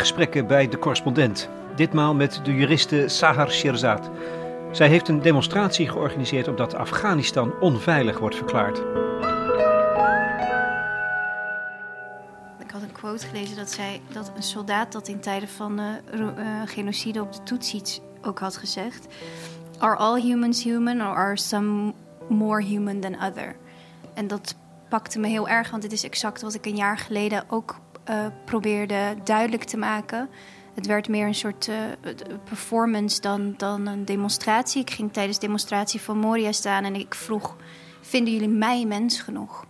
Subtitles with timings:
[0.00, 1.48] gesprekken bij de correspondent.
[1.76, 4.10] Ditmaal met de juriste Sahar Shirzad.
[4.72, 8.78] Zij heeft een demonstratie georganiseerd omdat Afghanistan onveilig wordt verklaard.
[12.58, 15.86] Ik had een quote gelezen dat zei dat een soldaat dat in tijden van uh,
[16.20, 19.06] uh, genocide op de Tutsis ook had gezegd:
[19.78, 21.92] Are all humans human or are some
[22.28, 23.56] more human than other?
[24.14, 24.54] En dat
[24.88, 27.76] pakte me heel erg, want dit is exact wat ik een jaar geleden ook
[28.10, 30.28] uh, probeerde duidelijk te maken.
[30.74, 31.76] Het werd meer een soort uh,
[32.44, 34.80] performance dan, dan een demonstratie.
[34.80, 37.56] Ik ging tijdens de demonstratie van Moria staan en ik vroeg:
[38.00, 39.66] Vinden jullie mij mens genoeg?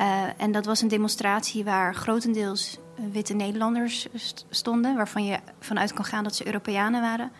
[0.00, 2.78] Uh, en dat was een demonstratie waar grotendeels
[3.12, 4.06] witte Nederlanders
[4.50, 7.30] stonden, waarvan je vanuit kan gaan dat ze Europeanen waren.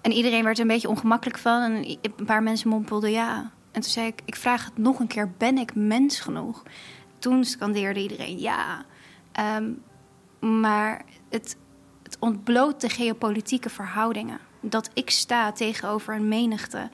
[0.00, 1.62] En iedereen werd er een beetje ongemakkelijk van.
[1.62, 3.50] En een paar mensen mompelden ja.
[3.72, 6.62] En toen zei ik: Ik vraag het nog een keer: Ben ik mens genoeg?
[7.18, 8.84] Toen scandeerde iedereen ja.
[9.40, 9.82] Um,
[10.40, 11.56] maar het,
[12.02, 14.38] het ontbloot de geopolitieke verhoudingen.
[14.60, 16.90] Dat ik sta tegenover een menigte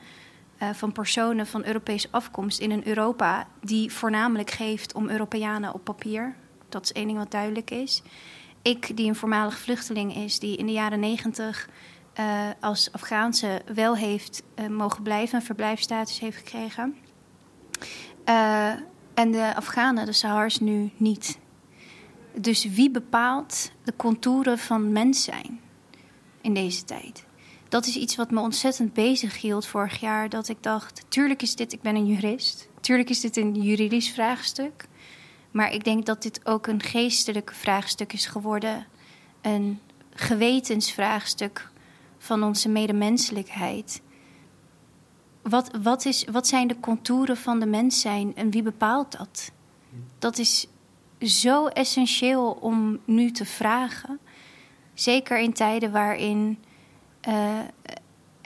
[0.63, 5.85] uh, van personen van Europese afkomst in een Europa die voornamelijk geeft om Europeanen op
[5.85, 6.35] papier.
[6.69, 8.03] Dat is één ding wat duidelijk is.
[8.63, 11.69] Ik, die een voormalig vluchteling is, die in de jaren negentig
[12.21, 16.97] uh, als Afghaanse wel heeft uh, mogen blijven, een verblijfstatus heeft gekregen.
[19.15, 21.41] en de Afghanen, de Sahars, nu niet.
[22.35, 25.61] Dus wie bepaalt de contouren van mens zijn
[26.41, 27.25] in deze tijd?
[27.69, 30.29] Dat is iets wat me ontzettend bezig hield vorig jaar.
[30.29, 32.69] Dat ik dacht, tuurlijk is dit, ik ben een jurist.
[32.81, 34.89] Tuurlijk is dit een juridisch vraagstuk.
[35.51, 38.87] Maar ik denk dat dit ook een geestelijk vraagstuk is geworden.
[39.41, 39.81] Een
[40.15, 41.71] gewetensvraagstuk
[42.19, 44.03] van onze medemenselijkheid.
[45.43, 49.53] Wat, wat, is, wat zijn de contouren van de mens zijn en wie bepaalt dat?
[50.19, 50.67] Dat is
[51.25, 54.19] zo essentieel om nu te vragen.
[54.95, 56.59] Zeker in tijden waarin
[57.29, 57.59] uh,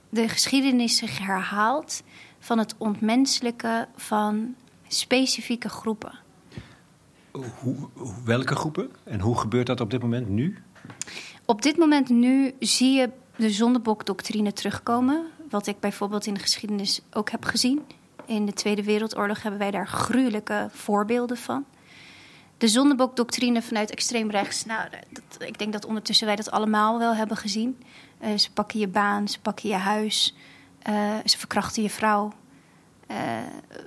[0.09, 2.03] de geschiedenis zich herhaalt
[2.39, 4.55] van het ontmenselijken van
[4.89, 6.19] specifieke groepen.
[7.61, 7.89] Hoe,
[8.25, 10.59] welke groepen en hoe gebeurt dat op dit moment nu?
[11.45, 15.27] Op dit moment nu zie je de zondebokdoctrine terugkomen.
[15.51, 17.81] Wat ik bijvoorbeeld in de geschiedenis ook heb gezien.
[18.27, 21.65] In de Tweede Wereldoorlog hebben wij daar gruwelijke voorbeelden van
[22.59, 24.65] de zondebokdoctrine vanuit extreem rechts.
[24.65, 27.83] Nou, dat, ik denk dat ondertussen wij dat allemaal wel hebben gezien.
[28.23, 30.35] Uh, ze pakken je baan, ze pakken je huis,
[30.89, 32.33] uh, ze verkrachten je vrouw.
[33.11, 33.17] Uh,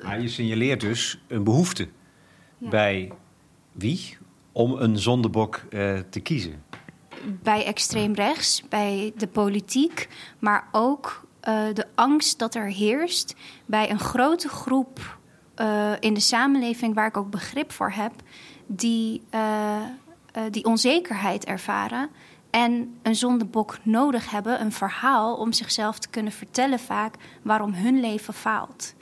[0.04, 1.88] maar je signaleert dus een behoefte
[2.58, 2.70] ja.
[2.70, 3.12] bij
[3.72, 4.18] wie
[4.52, 5.62] om een zondebok
[6.10, 6.64] te kiezen?
[7.44, 10.08] Bij extreem rechts, bij de politiek,
[10.40, 11.28] maar ook
[11.74, 13.36] de angst dat er heerst
[13.66, 15.18] bij een grote groep
[16.00, 18.14] in de samenleving waar ik ook begrip voor heb
[18.72, 19.78] die, uh,
[20.38, 22.10] uh, die onzekerheid ervaren
[22.50, 28.00] en een zondebok nodig hebben, een verhaal om zichzelf te kunnen vertellen vaak waarom hun
[28.00, 28.94] leven faalt.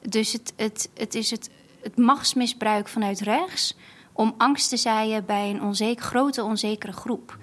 [0.00, 1.50] Dus het, het, het is het,
[1.82, 3.76] het machtsmisbruik vanuit rechts
[4.12, 7.38] om angst te zaaien bij een onzeker, grote onzekere groep.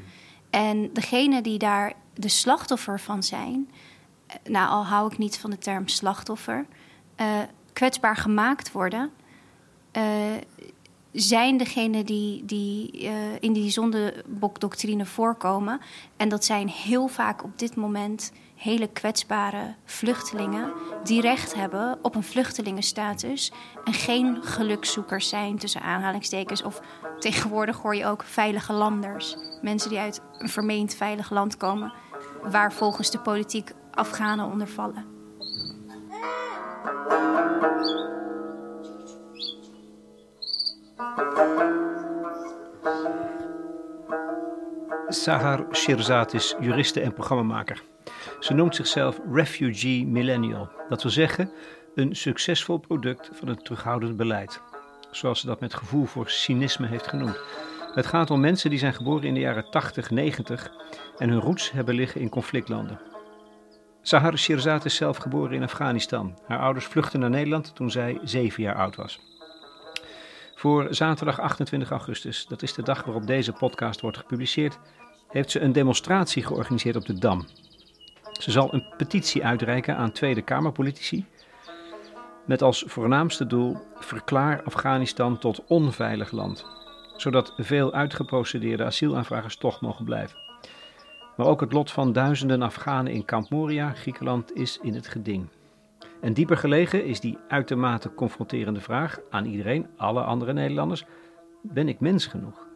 [0.49, 3.69] En degene die daar de slachtoffer van zijn,
[4.27, 6.65] eh, nou al hou ik niet van de term slachtoffer,
[7.73, 9.11] kwetsbaar gemaakt worden,
[11.15, 15.79] zijn degene die, die uh, in die zondebokdoctrine voorkomen.
[16.17, 20.73] En dat zijn heel vaak op dit moment hele kwetsbare vluchtelingen
[21.03, 23.51] die recht hebben op een vluchtelingenstatus
[23.83, 26.63] en geen gelukzoekers zijn tussen aanhalingstekens.
[26.63, 26.81] Of
[27.19, 29.35] tegenwoordig hoor je ook veilige landers.
[29.61, 31.93] Mensen die uit een vermeend veilig land komen,
[32.43, 35.14] waar volgens de politiek Afghanen onder vallen.
[45.07, 47.81] Sahar Shirzad is juriste en programmamaker.
[48.40, 50.69] Ze noemt zichzelf Refugee Millennial.
[50.90, 51.52] Dat wil zeggen,
[51.96, 54.61] een succesvol product van het terughoudend beleid.
[55.11, 57.40] Zoals ze dat met gevoel voor cynisme heeft genoemd.
[57.93, 60.72] Het gaat om mensen die zijn geboren in de jaren 80, 90
[61.17, 62.99] en hun roots hebben liggen in conflictlanden.
[64.02, 66.37] Sahar Shirzad is zelf geboren in Afghanistan.
[66.47, 69.34] Haar ouders vluchtten naar Nederland toen zij zeven jaar oud was.
[70.66, 74.79] Voor zaterdag 28 augustus, dat is de dag waarop deze podcast wordt gepubliceerd,
[75.28, 77.46] heeft ze een demonstratie georganiseerd op de Dam.
[78.32, 81.26] Ze zal een petitie uitreiken aan Tweede Kamerpolitici.
[82.46, 86.66] Met als voornaamste doel: verklaar Afghanistan tot onveilig land.
[87.17, 90.38] Zodat veel uitgeprocedeerde asielaanvragers toch mogen blijven.
[91.38, 95.47] Maar ook het lot van duizenden Afghanen in Kamp Moria, Griekenland, is in het geding.
[96.25, 101.05] En dieper gelegen is die uitermate confronterende vraag aan iedereen, alle andere Nederlanders:
[101.61, 102.67] ben ik mens genoeg?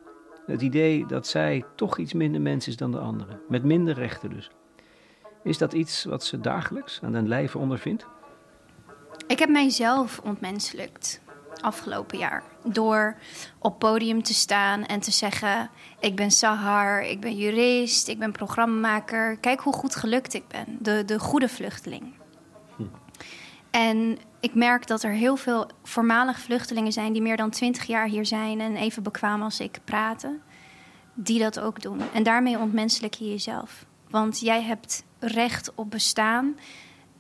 [0.46, 4.30] Het idee dat zij toch iets minder mens is dan de anderen, met minder rechten
[4.30, 4.50] dus.
[5.44, 8.06] Is dat iets wat ze dagelijks aan den lijve ondervindt?
[9.28, 11.22] Ik heb mijzelf ontmenselijkt
[11.62, 12.44] afgelopen jaar.
[12.64, 13.16] Door
[13.60, 15.70] op podium te staan en te zeggen:
[16.00, 19.38] Ik ben Sahar, ik ben jurist, ik ben programmamaker.
[19.38, 20.78] Kijk hoe goed gelukt ik ben.
[20.80, 22.19] De, de goede vluchteling.
[23.72, 28.08] En ik merk dat er heel veel voormalige vluchtelingen zijn die meer dan twintig jaar
[28.08, 30.42] hier zijn en even bekwaam als ik praten,
[31.14, 32.02] die dat ook doen.
[32.14, 33.86] En daarmee ontmenselijk je jezelf.
[34.10, 36.56] Want jij hebt recht op bestaan.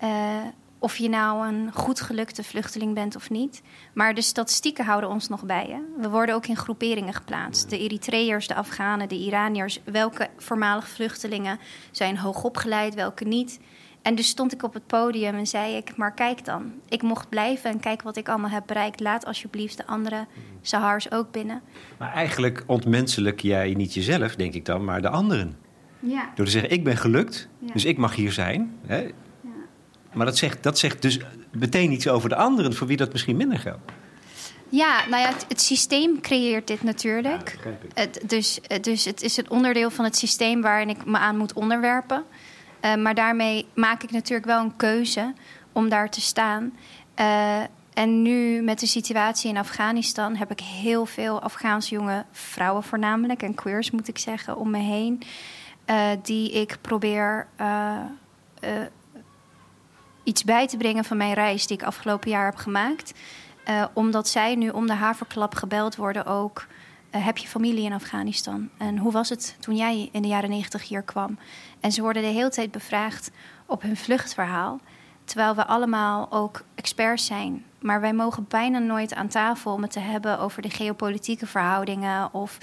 [0.04, 0.38] Uh,
[0.80, 3.62] of je nou een goed gelukte vluchteling bent of niet.
[3.94, 5.66] Maar de statistieken houden ons nog bij.
[5.70, 6.02] Hè?
[6.02, 7.70] We worden ook in groeperingen geplaatst.
[7.70, 9.80] De Eritreërs, de Afghanen, de Iraniërs.
[9.84, 11.60] Welke voormalige vluchtelingen
[11.92, 13.60] zijn hoogopgeleid, welke niet.
[14.02, 16.74] En dus stond ik op het podium en zei ik, maar kijk dan.
[16.90, 19.00] Ik mocht blijven en kijk wat ik allemaal heb bereikt.
[19.00, 20.26] Laat alsjeblieft de andere
[20.62, 21.62] Sahars ook binnen.
[21.98, 25.58] Maar eigenlijk ontmenselijk jij niet jezelf, denk ik dan, maar de anderen.
[26.00, 26.32] Ja.
[26.36, 28.78] Door te zeggen, ik ben gelukt, dus ik mag hier zijn.
[28.86, 29.10] Hè?
[30.14, 31.20] Maar dat zegt, dat zegt dus
[31.52, 33.92] meteen iets over de anderen, voor wie dat misschien minder geldt.
[34.70, 37.58] Ja, nou ja, het, systeem creëert dit natuurlijk.
[37.94, 41.54] het, dus, dus het is het onderdeel van het systeem waarin ik me aan moet
[41.54, 42.24] onderwerpen.
[42.82, 45.34] Uh, maar daarmee maak ik natuurlijk wel een keuze
[45.72, 46.78] om daar te staan.
[47.20, 47.62] Uh,
[47.94, 53.42] en nu met de situatie in Afghanistan heb ik heel veel Afghaanse jonge vrouwen voornamelijk
[53.42, 55.22] en queers moet ik zeggen om me heen.
[55.86, 57.48] Uh, die ik probeer
[60.24, 63.14] iets bij te brengen van mijn reis die ik afgelopen jaar heb gemaakt.
[63.94, 66.68] Omdat zij nu om de haverklap gebeld worden ook.
[67.10, 68.70] Heb je familie in Afghanistan?
[68.78, 71.40] En hoe was het toen jij in de jaren negentig hier kwam?
[71.80, 73.32] En ze worden de hele tijd bevraagd
[73.66, 74.80] op hun vluchtverhaal.
[75.24, 77.66] Terwijl we allemaal ook experts zijn.
[77.80, 82.34] Maar wij mogen bijna nooit aan tafel om het te hebben over de geopolitieke verhoudingen
[82.34, 82.58] of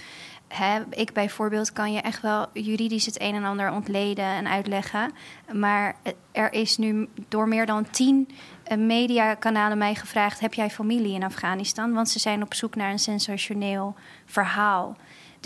[0.91, 5.13] ik bijvoorbeeld kan je echt wel juridisch het een en ander ontleden en uitleggen.
[5.53, 5.97] Maar
[6.33, 8.29] er is nu door meer dan tien
[8.65, 11.93] eh, mediakanalen mij gevraagd: heb jij familie in Afghanistan?
[11.93, 13.95] Want ze zijn op zoek naar een sensationeel
[14.27, 14.97] verhaal.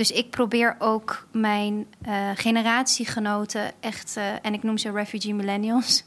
[0.01, 6.05] Dus ik probeer ook mijn uh, generatiegenoten, echt, uh, en ik noem ze refugee millennials,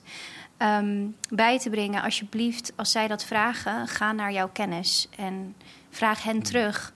[0.57, 2.01] um, bij te brengen.
[2.01, 5.55] Alsjeblieft, als zij dat vragen, ga naar jouw kennis en
[5.89, 6.93] vraag hen terug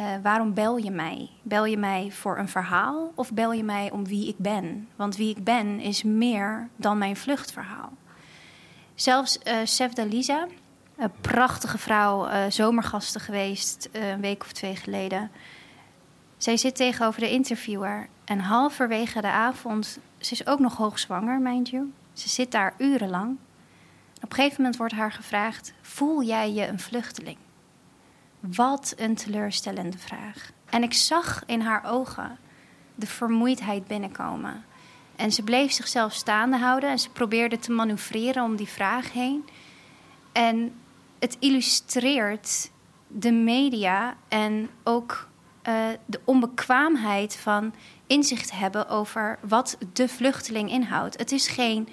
[0.00, 1.30] uh, waarom bel je mij?
[1.42, 4.88] Bel je mij voor een verhaal of bel je mij om wie ik ben?
[4.96, 7.92] Want wie ik ben is meer dan mijn vluchtverhaal.
[8.94, 10.46] Zelfs uh, Sef Dalisa,
[10.96, 15.30] een prachtige vrouw, uh, zomergasten geweest een week of twee geleden.
[16.36, 21.68] Zij zit tegenover de interviewer en halverwege de avond, ze is ook nog hoogzwanger, mind
[21.68, 21.92] you.
[22.12, 23.36] Ze zit daar urenlang.
[24.16, 27.36] Op een gegeven moment wordt haar gevraagd: Voel jij je een vluchteling?
[28.40, 30.50] Wat een teleurstellende vraag.
[30.70, 32.38] En ik zag in haar ogen
[32.94, 34.64] de vermoeidheid binnenkomen.
[35.16, 39.44] En ze bleef zichzelf staande houden en ze probeerde te manoeuvreren om die vraag heen.
[40.32, 40.74] En
[41.18, 42.70] het illustreert
[43.06, 45.28] de media en ook
[45.68, 47.74] uh, de onbekwaamheid van
[48.06, 51.18] inzicht hebben over wat de vluchteling inhoudt.
[51.18, 51.88] Het is geen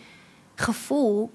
[0.56, 1.32] gevoel,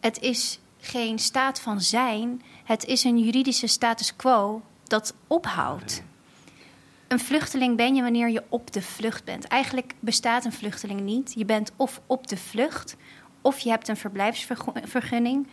[0.00, 2.42] het is geen staat van zijn.
[2.64, 6.02] Het is een juridische status quo dat ophoudt.
[7.08, 9.44] Een vluchteling ben je wanneer je op de vlucht bent.
[9.44, 11.32] Eigenlijk bestaat een vluchteling niet.
[11.36, 12.96] Je bent of op de vlucht,
[13.42, 15.46] of je hebt een verblijfsvergunning.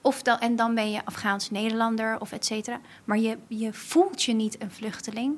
[0.00, 2.80] Of dan, en dan ben je Afghaans Nederlander of et cetera.
[3.04, 5.34] Maar je, je voelt je niet een vluchteling.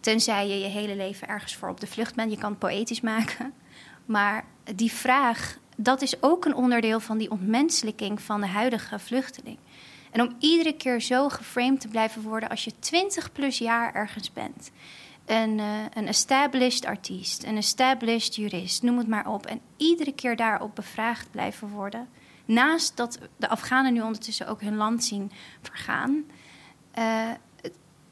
[0.00, 2.30] Tenzij je je hele leven ergens voor op de vlucht bent.
[2.30, 3.52] Je kan het poëtisch maken.
[4.04, 9.58] Maar die vraag dat is ook een onderdeel van die ontmenselijking van de huidige vluchteling.
[10.10, 14.32] En om iedere keer zo geframed te blijven worden als je 20 plus jaar ergens
[14.32, 14.70] bent.
[15.24, 19.46] Een, uh, een established artiest, een established jurist, noem het maar op.
[19.46, 22.08] En iedere keer daarop bevraagd blijven worden.
[22.46, 26.24] Naast dat de Afghanen nu ondertussen ook hun land zien vergaan.
[26.98, 27.30] Uh,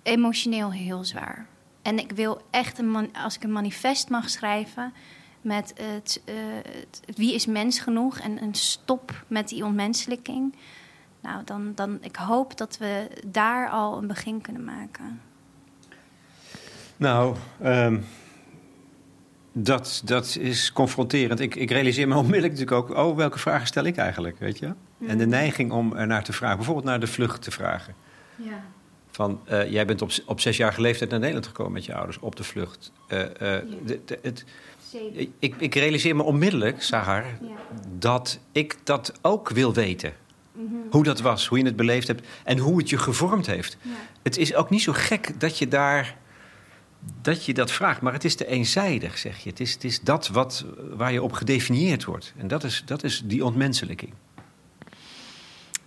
[0.02, 1.46] emotioneel heel zwaar.
[1.82, 4.92] En ik wil echt, een als ik een manifest mag schrijven,
[5.40, 10.54] met het, uh, het, wie is mens genoeg en een stop met die ontmenselijking.
[11.20, 15.20] Nou, dan, dan ik hoop dat we daar al een begin kunnen maken.
[16.96, 18.04] Nou, um,
[19.56, 21.40] dat, dat is confronterend.
[21.40, 22.96] Ik, ik realiseer me onmiddellijk natuurlijk ook...
[22.96, 24.66] oh, welke vragen stel ik eigenlijk, weet je?
[25.06, 25.28] En de mhm.
[25.28, 27.94] neiging om er naar te vragen, bijvoorbeeld naar de vlucht te vragen.
[28.36, 28.64] Ja.
[29.10, 32.36] Van, uh, jij bent op, op zesjarige leeftijd naar Nederland gekomen met je ouders, op
[32.36, 32.92] de vlucht.
[33.08, 34.44] Uh, uh, de, de, het,
[35.38, 37.24] ik, ik, realiseer me onmiddellijk, Sahar,
[37.98, 40.12] dat ik dat ook wil weten.
[40.52, 40.74] Mhm.
[40.90, 43.76] Hoe dat was, hoe je het beleefd hebt en hoe het je gevormd heeft.
[44.22, 46.16] Het is ook niet zo gek dat je daar
[47.22, 48.00] dat je dat vraagt.
[48.00, 49.50] Maar het is te eenzijdig, zeg je.
[49.50, 52.32] Het is, het is dat wat, waar je op gedefinieerd wordt.
[52.36, 54.12] En dat is, dat is die ontmenselijking.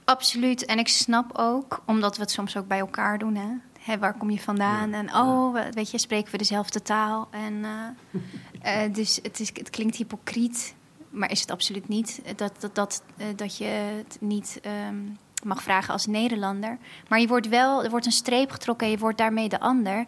[0.04, 0.66] Absoluut.
[0.66, 3.48] En ik snap ook, omdat we het soms ook bij elkaar doen, hè.
[3.80, 4.94] Hè, waar kom je vandaan?
[4.94, 7.28] En oh, weet je, spreken we dezelfde taal?
[7.32, 10.76] En, uh, uh, dus het, is, het klinkt hypocriet,
[11.10, 12.22] maar is het absoluut niet.
[12.36, 15.18] Dat, dat, dat, uh, dat je het niet um,
[15.48, 16.78] mag vragen als Nederlander.
[17.08, 20.06] Maar je wordt wel, er wordt een streep getrokken en je wordt daarmee de ander.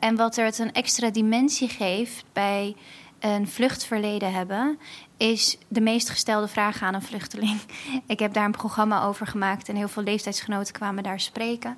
[0.00, 2.76] en wat er het een extra dimensie geeft bij
[3.18, 4.78] een vluchtverleden hebben,
[5.16, 7.60] is de meest gestelde vraag aan een vluchteling.
[8.06, 11.76] Ik heb daar een programma over gemaakt en heel veel leeftijdsgenoten kwamen daar spreken.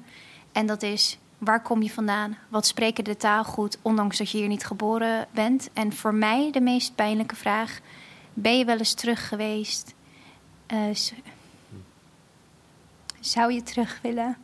[0.52, 2.36] En dat is, waar kom je vandaan?
[2.48, 5.70] Wat spreken de taal goed, ondanks dat je hier niet geboren bent?
[5.72, 7.80] En voor mij de meest pijnlijke vraag,
[8.34, 9.94] ben je wel eens terug geweest?
[10.72, 10.94] Uh,
[13.20, 14.36] zou je terug willen?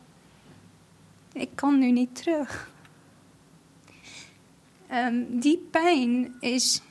[1.33, 2.71] Ik kan nu niet terug.
[4.91, 6.81] Um, die pijn is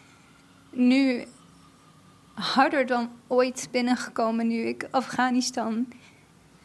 [0.70, 1.24] nu
[2.34, 5.86] harder dan ooit binnengekomen nu ik Afghanistan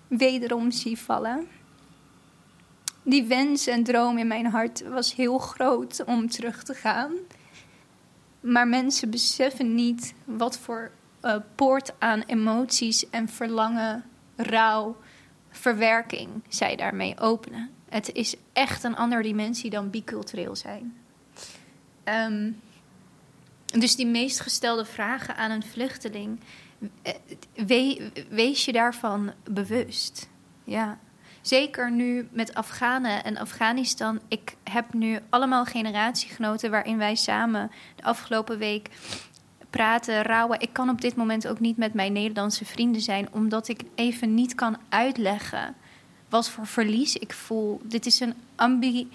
[0.08, 1.48] wederom zie vallen.
[3.04, 7.12] Die wens en droom in mijn hart was heel groot om terug te gaan.
[8.40, 14.96] Maar mensen beseffen niet wat voor uh, poort aan emoties en verlangen, rouw,
[15.60, 17.70] verwerking zij daarmee openen.
[17.89, 20.98] Het is echt een andere dimensie dan bicultureel zijn.
[22.04, 22.62] Um,
[23.66, 26.39] dus die meest gestelde vragen aan een vluchteling,
[27.01, 27.13] eh,
[28.30, 30.30] wees je daarvan bewust.
[30.63, 31.00] Ja.
[31.42, 34.20] Zeker nu met Afghanen en Afghanistan.
[34.28, 38.89] Ik heb nu allemaal generatiegenoten waarin wij samen de afgelopen week
[39.70, 40.60] praten, rouwen.
[40.60, 44.34] Ik kan op dit moment ook niet met mijn Nederlandse vrienden zijn, omdat ik even
[44.34, 45.76] niet kan uitleggen
[46.30, 47.82] wat voor verlies ik voel.
[47.84, 49.10] Dit is een ambi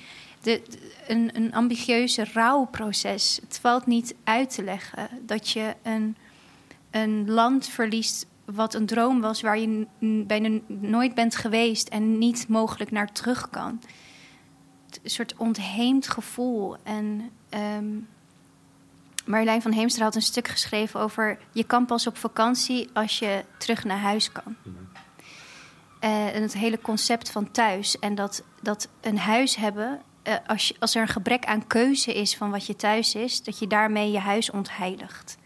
[1.06, 3.38] een, een ambitieuze rouwproces.
[3.42, 6.16] Het valt niet uit te leggen dat je een,
[6.90, 9.87] een land verliest wat een droom was waar je
[10.26, 13.80] bijna nooit bent geweest en niet mogelijk naar terug kan.
[15.02, 16.76] Een soort ontheemd gevoel.
[16.82, 17.30] En
[17.76, 18.08] um,
[19.24, 21.38] Marjolein van Heemstra had een stuk geschreven over...
[21.52, 24.56] je kan pas op vakantie als je terug naar huis kan.
[26.00, 27.98] Uh, en het hele concept van thuis.
[27.98, 32.14] En dat, dat een huis hebben uh, als, je, als er een gebrek aan keuze
[32.14, 35.36] is van wat je thuis is, dat je daarmee je huis ontheiligt.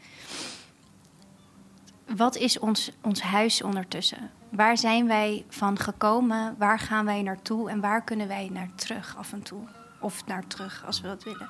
[2.16, 4.30] Wat is ons, ons huis ondertussen?
[4.48, 6.54] Waar zijn wij van gekomen?
[6.58, 7.70] Waar gaan wij naartoe?
[7.70, 9.62] En waar kunnen wij naar terug af en toe?
[10.00, 11.48] Of naar terug als we dat willen.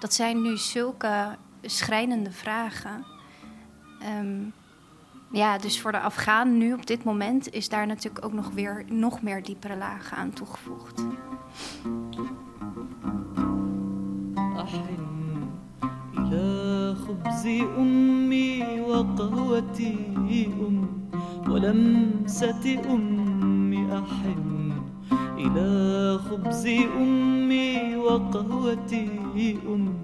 [0.00, 3.05] Dat zijn nu zulke schrijnende vragen.
[4.19, 4.53] Um,
[5.31, 8.85] ja, dus voor de Afghaan nu op dit moment is daar natuurlijk ook nog weer
[8.87, 11.03] nog meer diepere lagen aan toegevoegd.
[16.33, 17.45] إلى خبز
[17.77, 20.85] أمي وقهوتي أمي
[21.47, 24.56] ولمسة أمي أحن
[25.38, 26.66] إلى خبز
[26.96, 29.08] أمي وقهوتي
[29.68, 29.94] أمي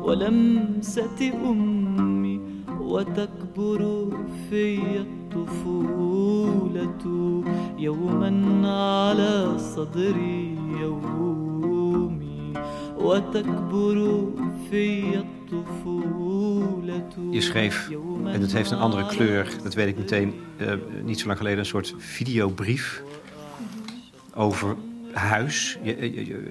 [0.00, 2.40] ولمسة أمي
[2.80, 4.08] وتكبر
[4.50, 6.24] في الطفولة
[7.78, 8.30] يوما
[8.68, 12.52] على صدري يومي
[12.98, 14.26] وتكبر
[14.70, 15.22] في
[17.30, 17.88] Je schreef,
[18.24, 20.72] en het heeft een andere kleur, dat weet ik meteen, uh,
[21.04, 23.02] niet zo lang geleden, een soort videobrief
[24.34, 24.76] over
[25.12, 25.78] huis.
[25.82, 26.44] Je,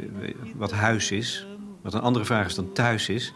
[0.56, 1.46] wat huis is.
[1.82, 3.34] Wat een andere vraag is dan thuis is.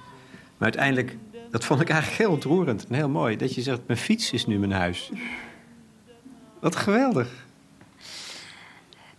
[0.58, 1.18] Maar uiteindelijk,
[1.52, 3.38] dat vond ik eigenlijk heel ontroerend en heel mooi.
[3.38, 5.12] Dat je zegt, mijn fiets is nu mijn huis.
[6.60, 7.46] Wat geweldig.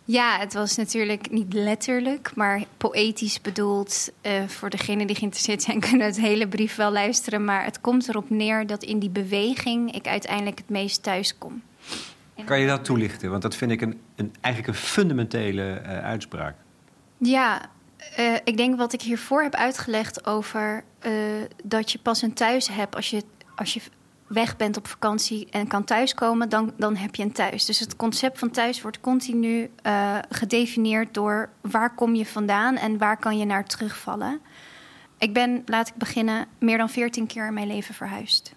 [0.08, 4.10] Ja, het was natuurlijk niet letterlijk, maar poëtisch bedoeld.
[4.22, 7.44] Uh, voor degenen die geïnteresseerd zijn, kunnen het hele brief wel luisteren.
[7.44, 11.62] Maar het komt erop neer dat in die beweging ik uiteindelijk het meest thuis kom.
[12.44, 13.30] Kan je dat toelichten?
[13.30, 16.56] Want dat vind ik een, een eigenlijk een fundamentele uh, uitspraak.
[17.18, 17.60] Ja,
[18.18, 20.84] uh, ik denk wat ik hiervoor heb uitgelegd over
[21.64, 23.22] dat je pas een thuis hebt als je,
[23.54, 23.80] als je
[24.26, 27.64] weg bent op vakantie en kan thuiskomen, dan, dan heb je een thuis.
[27.64, 29.70] Dus het concept van thuis wordt continu
[30.28, 34.40] gedefinieerd door waar kom je vandaan en waar kan je naar terugvallen.
[35.18, 38.54] Ik ben, laat ik beginnen, meer dan 14 keer in mijn leven verhuisd.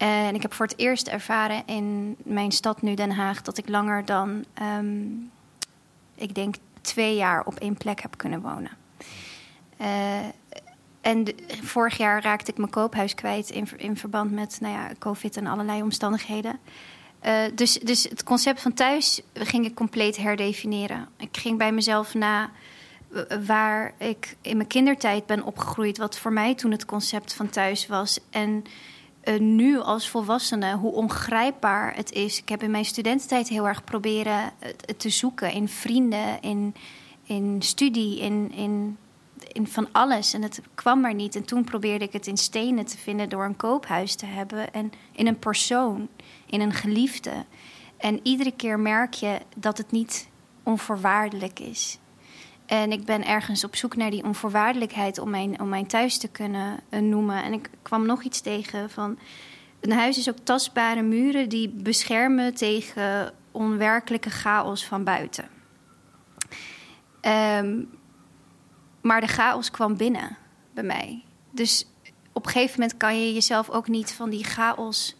[0.00, 3.68] En ik heb voor het eerst ervaren in mijn stad nu Den Haag dat ik
[3.68, 4.44] langer dan,
[4.78, 5.30] um,
[6.14, 8.70] ik denk, twee jaar op één plek heb kunnen wonen.
[9.80, 10.18] Uh,
[11.00, 11.26] en
[11.62, 15.46] vorig jaar raakte ik mijn koophuis kwijt in, in verband met nou ja, COVID en
[15.46, 16.58] allerlei omstandigheden.
[17.26, 21.08] Uh, dus, dus het concept van thuis ging ik compleet herdefiniëren.
[21.16, 22.50] Ik ging bij mezelf na
[23.46, 27.86] waar ik in mijn kindertijd ben opgegroeid, wat voor mij toen het concept van thuis
[27.86, 28.18] was.
[28.30, 28.64] En
[29.24, 32.38] uh, nu als volwassene, hoe ongrijpbaar het is.
[32.38, 34.52] Ik heb in mijn studententijd heel erg proberen
[34.96, 36.74] te zoeken in vrienden, in,
[37.24, 38.98] in studie, in, in,
[39.52, 40.32] in van alles.
[40.32, 41.36] En het kwam maar niet.
[41.36, 44.92] En toen probeerde ik het in stenen te vinden door een koophuis te hebben en
[45.12, 46.08] in een persoon,
[46.46, 47.44] in een geliefde.
[47.96, 50.28] En iedere keer merk je dat het niet
[50.62, 51.98] onvoorwaardelijk is.
[52.70, 56.28] En ik ben ergens op zoek naar die onvoorwaardelijkheid om mijn, om mijn thuis te
[56.28, 57.42] kunnen uh, noemen.
[57.42, 59.18] En ik kwam nog iets tegen van.
[59.80, 65.48] Een huis is ook tastbare muren die beschermen tegen onwerkelijke chaos van buiten.
[67.22, 67.90] Um,
[69.00, 70.36] maar de chaos kwam binnen
[70.74, 71.24] bij mij.
[71.50, 71.86] Dus
[72.32, 75.16] op een gegeven moment kan je jezelf ook niet van die chaos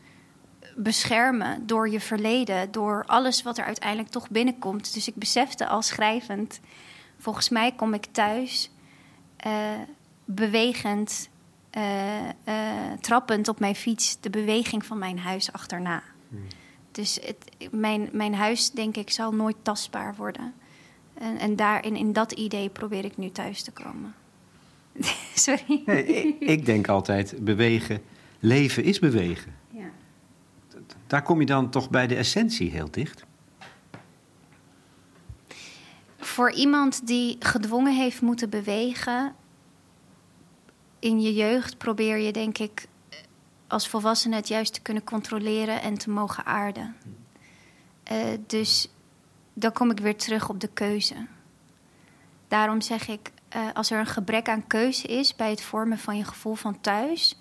[0.76, 4.94] beschermen door je verleden, door alles wat er uiteindelijk toch binnenkomt.
[4.94, 6.60] Dus ik besefte al schrijvend,
[7.20, 8.70] volgens mij kom ik thuis
[9.46, 9.52] uh,
[10.24, 11.28] bewegend,
[11.76, 16.02] uh, uh, trappend op mijn fiets, de beweging van mijn huis achterna.
[16.28, 16.46] Hmm.
[16.92, 20.54] Dus het, mijn, mijn huis, denk ik, zal nooit tastbaar worden.
[21.14, 24.14] En, en daarin, in dat idee probeer ik nu thuis te komen.
[25.34, 25.82] Sorry.
[25.86, 28.02] Nee, ik, ik denk altijd, bewegen,
[28.38, 29.58] leven is bewegen
[31.10, 33.24] daar kom je dan toch bij de essentie heel dicht.
[36.20, 39.34] Voor iemand die gedwongen heeft moeten bewegen
[40.98, 42.88] in je jeugd, probeer je denk ik
[43.66, 46.96] als volwassene het juist te kunnen controleren en te mogen aarden.
[48.12, 48.88] Uh, dus
[49.54, 51.26] dan kom ik weer terug op de keuze.
[52.48, 56.16] Daarom zeg ik, uh, als er een gebrek aan keuze is bij het vormen van
[56.16, 57.38] je gevoel van thuis,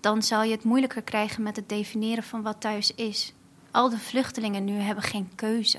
[0.00, 3.34] dan zal je het moeilijker krijgen met het definiëren van wat thuis is.
[3.70, 5.78] Al de vluchtelingen nu hebben geen keuze.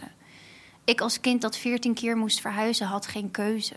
[0.83, 3.75] Ik als kind dat veertien keer moest verhuizen had geen keuze.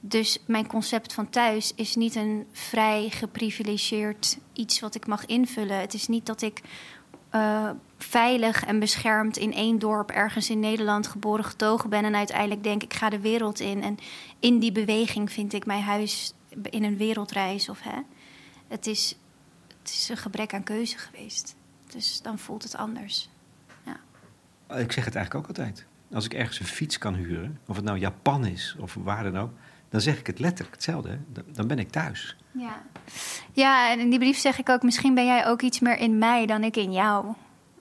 [0.00, 5.80] Dus mijn concept van thuis is niet een vrij geprivilegeerd iets wat ik mag invullen.
[5.80, 6.60] Het is niet dat ik
[7.34, 12.62] uh, veilig en beschermd in één dorp ergens in Nederland geboren getogen ben en uiteindelijk
[12.62, 13.82] denk ik ga de wereld in.
[13.82, 13.98] En
[14.38, 17.68] in die beweging vind ik mijn huis in een wereldreis.
[17.68, 17.98] Of, hè.
[18.68, 19.16] Het is
[19.82, 21.54] het is een gebrek aan keuze geweest.
[21.86, 23.28] Dus dan voelt het anders.
[23.84, 24.00] Ja.
[24.78, 25.86] Ik zeg het eigenlijk ook altijd.
[26.12, 29.38] Als ik ergens een fiets kan huren, of het nou Japan is of waar dan
[29.38, 29.50] ook,
[29.88, 31.18] dan zeg ik het letterlijk hetzelfde.
[31.52, 32.36] Dan ben ik thuis.
[32.50, 32.82] Ja.
[33.52, 36.18] ja, en in die brief zeg ik ook: misschien ben jij ook iets meer in
[36.18, 37.34] mij dan ik in jou.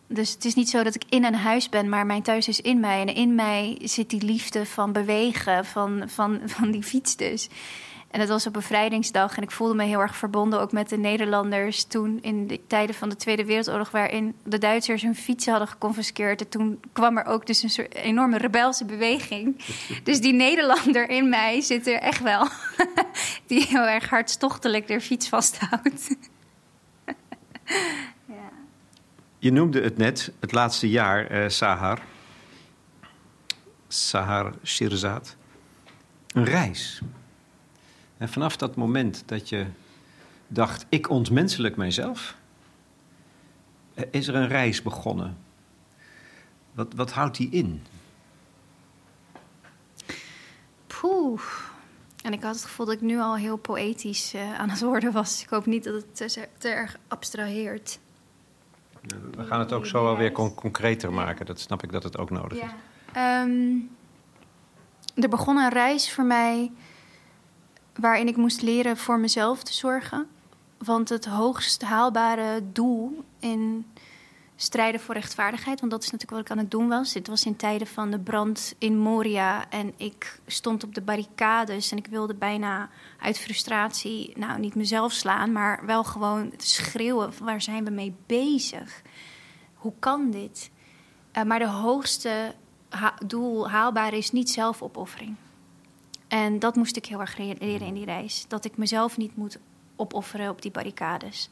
[0.08, 2.62] Dus het is niet zo dat ik in een huis ben, maar mijn thuis is
[2.62, 3.02] in mij.
[3.02, 7.50] En in mij zit die liefde van bewegen, van, van, van die fiets dus.
[8.12, 10.97] En het was op bevrijdingsdag en ik voelde me heel erg verbonden ook met de
[10.97, 15.69] Nederlanders toen in de tijden van de Tweede Wereldoorlog, waarin de Duitsers hun fietsen hadden
[15.69, 16.41] geconfiskeerd.
[16.41, 19.56] En toen kwam er ook dus een soort enorme rebelse beweging.
[20.04, 22.47] Dus die Nederlander in mij zit er echt wel,
[23.47, 26.15] die heel erg hartstochtelijk de fiets vasthoudt.
[28.26, 28.50] ja.
[29.38, 32.00] Je noemde het net, het laatste jaar, eh, Sahar.
[33.88, 35.36] Sahar Shirzad.
[36.34, 37.02] Een reis.
[38.21, 39.65] En vanaf dat moment dat je
[40.47, 42.36] dacht, ik ontmenselijk mijzelf,
[43.93, 45.38] eh, is er een reis begonnen.
[46.73, 47.84] Wat, wat houdt die in?
[50.88, 51.41] Poeh.
[52.23, 55.12] En ik had het gevoel dat ik nu al heel poëtisch uh, aan het worden
[55.12, 55.43] was.
[55.43, 57.99] Ik hoop niet dat het te, te erg abstraheert.
[59.36, 61.45] we gaan het ook zo wel weer concreter maken.
[61.45, 62.65] Dat snap ik dat het ook nodig ja.
[62.65, 63.47] is.
[63.47, 63.89] Um,
[65.15, 66.71] er begon een reis voor mij
[67.95, 70.27] waarin ik moest leren voor mezelf te zorgen.
[70.77, 73.86] Want het hoogst haalbare doel in
[74.56, 77.13] strijden voor rechtvaardigheid, want dat is natuurlijk wat ik aan het doen was.
[77.13, 81.91] Dit was in tijden van de brand in Moria en ik stond op de barricades
[81.91, 87.62] en ik wilde bijna uit frustratie, nou niet mezelf slaan, maar wel gewoon schreeuwen: waar
[87.62, 89.01] zijn we mee bezig?
[89.73, 90.71] Hoe kan dit?
[91.38, 92.56] Uh, maar de hoogste
[93.25, 95.36] doel haalbaar is niet zelfopoffering.
[96.32, 98.46] En dat moest ik heel erg leren in die reis.
[98.48, 99.60] Dat ik mezelf niet moet
[99.96, 101.50] opofferen op die barricades.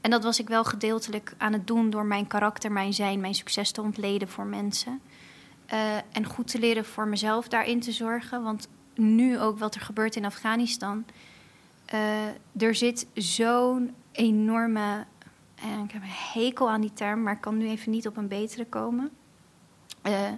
[0.00, 3.34] En dat was ik wel gedeeltelijk aan het doen door mijn karakter, mijn zijn, mijn
[3.34, 5.00] succes te ontleden voor mensen.
[5.72, 8.42] Uh, en goed te leren voor mezelf daarin te zorgen.
[8.42, 11.04] Want nu ook wat er gebeurt in Afghanistan.
[11.94, 15.06] Uh, er zit zo'n enorme.
[15.54, 18.16] En ik heb een hekel aan die term, maar ik kan nu even niet op
[18.16, 19.10] een betere komen.
[20.06, 20.28] Uh,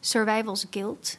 [0.00, 1.18] survival's guilt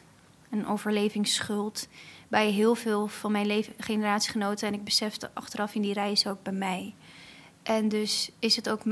[0.50, 1.88] een overlevingsschuld
[2.28, 4.68] bij heel veel van mijn generatiegenoten.
[4.68, 6.94] En ik besefte achteraf in die reis ook bij mij.
[7.62, 8.82] En dus is het ook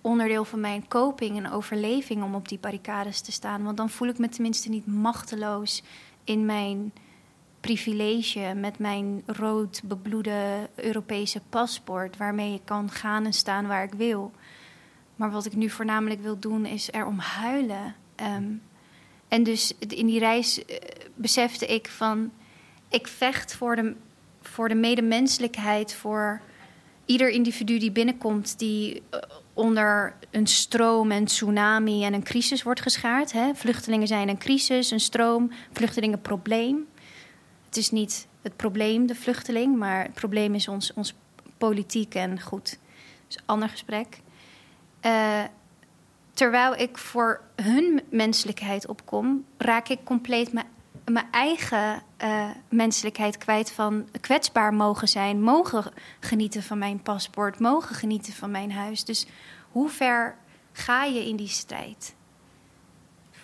[0.00, 3.64] onderdeel van mijn coping en overleving om op die barricades te staan.
[3.64, 5.82] Want dan voel ik me tenminste niet machteloos
[6.24, 6.92] in mijn
[7.60, 13.92] privilege met mijn rood bebloede Europese paspoort, waarmee ik kan gaan en staan waar ik
[13.92, 14.32] wil.
[15.16, 17.94] Maar wat ik nu voornamelijk wil doen, is erom huilen.
[18.14, 18.52] Ehm,
[19.30, 20.64] en dus in die reis uh,
[21.14, 22.30] besefte ik van,
[22.88, 23.94] ik vecht voor de,
[24.42, 26.40] voor de medemenselijkheid, voor
[27.04, 29.20] ieder individu die binnenkomt, die uh,
[29.54, 33.32] onder een stroom en tsunami en een crisis wordt geschaard.
[33.32, 33.54] Hè?
[33.54, 36.86] Vluchtelingen zijn een crisis, een stroom, vluchtelingen probleem.
[37.66, 41.14] Het is niet het probleem, de vluchteling, maar het probleem is ons, ons
[41.58, 42.78] politiek en goed.
[43.26, 44.20] Dus ander gesprek.
[45.06, 45.44] Uh,
[46.40, 54.08] terwijl ik voor hun menselijkheid opkom, raak ik compleet mijn eigen uh, menselijkheid kwijt van
[54.20, 59.04] kwetsbaar mogen zijn, mogen genieten van mijn paspoort, mogen genieten van mijn huis.
[59.04, 59.26] Dus
[59.70, 60.36] hoe ver
[60.72, 62.14] ga je in die strijd?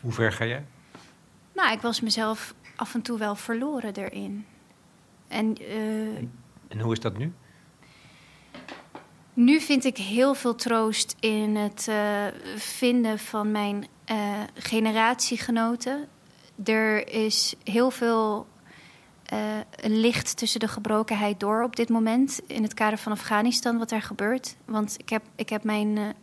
[0.00, 0.64] Hoe ver ga jij?
[1.52, 4.46] Nou, ik was mezelf af en toe wel verloren erin.
[5.28, 6.16] En, uh,
[6.68, 7.32] en hoe is dat nu?
[9.36, 12.24] Nu vind ik heel veel troost in het uh,
[12.56, 14.16] vinden van mijn uh,
[14.54, 16.08] generatiegenoten.
[16.64, 18.46] Er is heel veel
[19.32, 19.38] uh,
[19.82, 22.40] licht tussen de gebrokenheid door op dit moment.
[22.46, 24.56] In het kader van Afghanistan, wat er gebeurt.
[24.64, 26.14] Want ik heb, ik heb mijn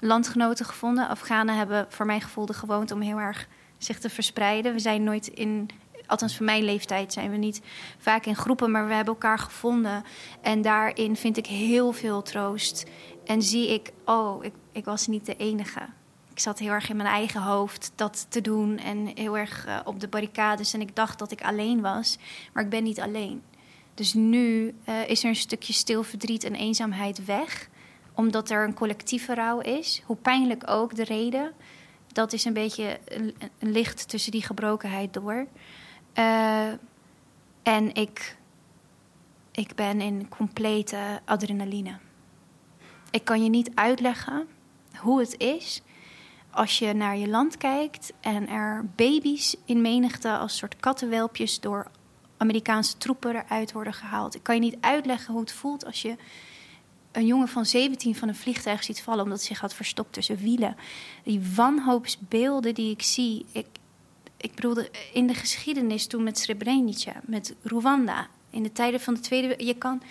[0.00, 1.08] landgenoten gevonden.
[1.08, 4.72] Afghanen hebben voor mijn gevoel de gewoonte om heel erg zich te verspreiden.
[4.72, 5.68] We zijn nooit in
[6.06, 7.60] althans voor mijn leeftijd zijn we niet
[7.98, 10.04] vaak in groepen, maar we hebben elkaar gevonden.
[10.40, 12.84] En daarin vind ik heel veel troost.
[13.24, 15.80] En zie ik, oh, ik, ik was niet de enige.
[16.30, 19.80] Ik zat heel erg in mijn eigen hoofd dat te doen en heel erg uh,
[19.84, 20.74] op de barricades.
[20.74, 22.18] En ik dacht dat ik alleen was,
[22.52, 23.42] maar ik ben niet alleen.
[23.94, 27.68] Dus nu uh, is er een stukje stil verdriet en eenzaamheid weg,
[28.14, 30.02] omdat er een collectieve rouw is.
[30.04, 31.52] Hoe pijnlijk ook de reden.
[32.12, 35.46] Dat is een beetje een licht tussen die gebrokenheid door.
[36.18, 36.68] Uh,
[37.62, 38.36] en ik,
[39.50, 41.98] ik ben in complete adrenaline.
[43.10, 44.46] Ik kan je niet uitleggen
[44.96, 45.82] hoe het is
[46.50, 51.90] als je naar je land kijkt en er baby's in menigte als soort kattenwelpjes door
[52.36, 54.34] Amerikaanse troepen eruit worden gehaald.
[54.34, 56.16] Ik kan je niet uitleggen hoe het voelt als je
[57.12, 60.36] een jongen van 17 van een vliegtuig ziet vallen omdat hij zich had verstopt tussen
[60.36, 60.76] wielen.
[61.24, 63.66] Die wanhoopsbeelden die ik zie, ik,
[64.36, 69.20] ik bedoelde in de geschiedenis toen met Srebrenica, met Rwanda, in de tijden van de
[69.20, 70.02] Tweede Je kan,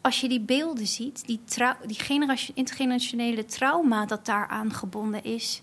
[0.00, 1.40] als je die beelden ziet, die,
[1.86, 5.62] die intergenerationele trauma dat daaraan gebonden is.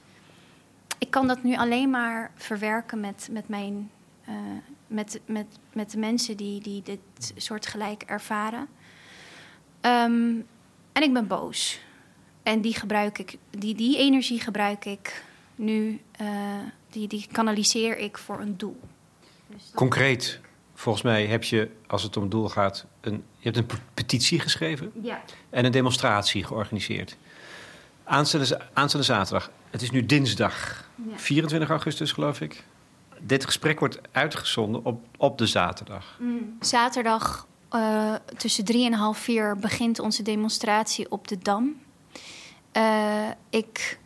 [0.98, 3.92] Ik kan dat nu alleen maar verwerken met, met, mijn,
[4.30, 4.36] uh,
[4.88, 7.00] met, met, met de mensen die, die dit
[7.36, 8.68] soort gelijk ervaren.
[9.82, 10.48] Um,
[10.92, 11.80] en ik ben boos.
[12.44, 15.24] En die gebruik ik, die, die energie gebruik ik
[15.56, 16.02] nu.
[16.22, 16.28] Uh,
[16.94, 18.80] die, die kanaliseer ik voor een doel.
[19.48, 20.40] Dus Concreet,
[20.74, 24.92] volgens mij heb je, als het om doel gaat, een, je hebt een petitie geschreven
[25.02, 25.24] ja.
[25.50, 27.18] en een demonstratie georganiseerd.
[28.04, 31.18] Aanstaande, aanstaande zaterdag, het is nu dinsdag, ja.
[31.18, 32.64] 24 augustus geloof ik.
[33.20, 36.18] Dit gesprek wordt uitgezonden op, op de zaterdag.
[36.20, 36.58] Mm.
[36.60, 41.82] Zaterdag uh, tussen drie en half vier begint onze demonstratie op de Dam.
[42.78, 44.00] Uh, ik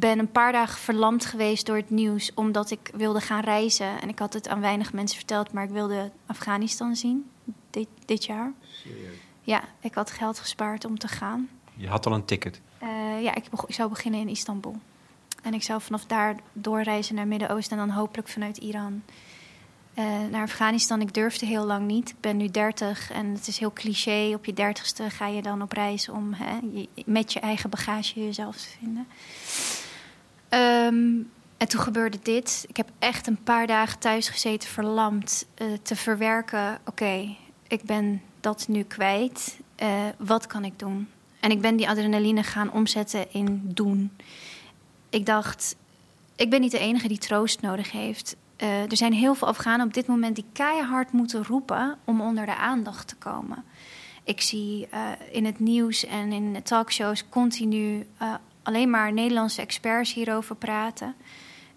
[0.00, 4.00] ben een paar dagen verlamd geweest door het nieuws, omdat ik wilde gaan reizen.
[4.00, 7.30] En ik had het aan weinig mensen verteld, maar ik wilde Afghanistan zien
[7.70, 8.52] dit, dit jaar.
[8.70, 9.16] Serieus?
[9.40, 11.48] Ja, ik had geld gespaard om te gaan.
[11.74, 12.60] Je had al een ticket?
[12.82, 14.76] Uh, ja, ik, ik, zou beginnen in Istanbul.
[15.42, 19.02] En ik zou vanaf daar doorreizen naar Midden-Oosten en dan hopelijk vanuit Iran
[19.98, 21.00] uh, naar Afghanistan.
[21.00, 22.08] Ik durfde heel lang niet.
[22.08, 24.32] Ik ben nu 30 en het is heel cliché.
[24.34, 28.24] Op je dertigste ga je dan op reis om hè, je, met je eigen bagage
[28.24, 29.06] jezelf te vinden.
[30.54, 32.64] Um, en toen gebeurde dit.
[32.68, 36.78] Ik heb echt een paar dagen thuis gezeten, verlamd, uh, te verwerken.
[36.84, 37.36] Oké,
[37.68, 39.58] ik ben dat nu kwijt.
[39.82, 39.88] Uh,
[40.18, 41.08] wat kan ik doen?
[41.40, 44.12] En ik ben die adrenaline gaan omzetten in doen.
[45.10, 45.76] Ik dacht,
[46.36, 48.36] ik ben niet de enige die troost nodig heeft.
[48.62, 52.46] Uh, er zijn heel veel Afghanen op dit moment die keihard moeten roepen om onder
[52.46, 53.64] de aandacht te komen.
[54.24, 54.88] Ik zie
[55.30, 58.06] in het nieuws en in talkshows continu
[58.64, 61.14] alleen maar Nederlandse experts hierover praten.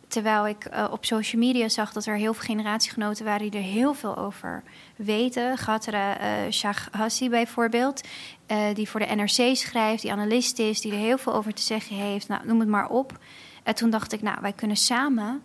[0.08, 3.68] Terwijl ik uh, op social media zag dat er heel veel generatiegenoten waren die er
[3.68, 4.64] heel veel over
[4.96, 5.58] weten.
[5.58, 8.02] Gatra uh, Shah Hassi bijvoorbeeld,
[8.48, 11.62] uh, die voor de NRC schrijft, die analist is, die er heel veel over te
[11.62, 12.28] zeggen heeft.
[12.28, 13.20] Nou, noem het maar op.
[13.64, 15.42] En toen dacht ik, nou, wij kunnen samen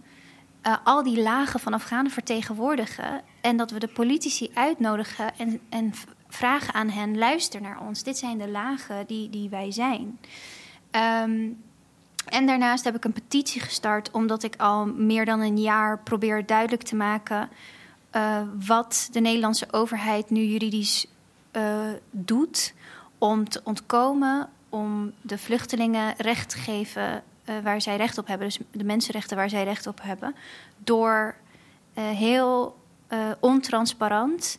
[0.85, 3.22] al die lagen van Afghanen vertegenwoordigen.
[3.40, 5.92] En dat we de politici uitnodigen en, en
[6.28, 8.02] vragen aan hen: luister naar ons.
[8.02, 10.18] Dit zijn de lagen die, die wij zijn.
[10.96, 11.62] Um,
[12.26, 16.46] en daarnaast heb ik een petitie gestart, omdat ik al meer dan een jaar probeer
[16.46, 17.48] duidelijk te maken
[18.66, 21.07] wat de Nederlandse overheid nu juridisch
[22.11, 22.74] doet
[23.18, 27.22] om te ontkomen, om de vluchtelingen recht te geven
[27.62, 30.35] waar zij recht op hebben, dus de mensenrechten waar zij recht op hebben,
[30.76, 31.35] door
[31.94, 32.76] heel
[33.40, 34.59] ontransparant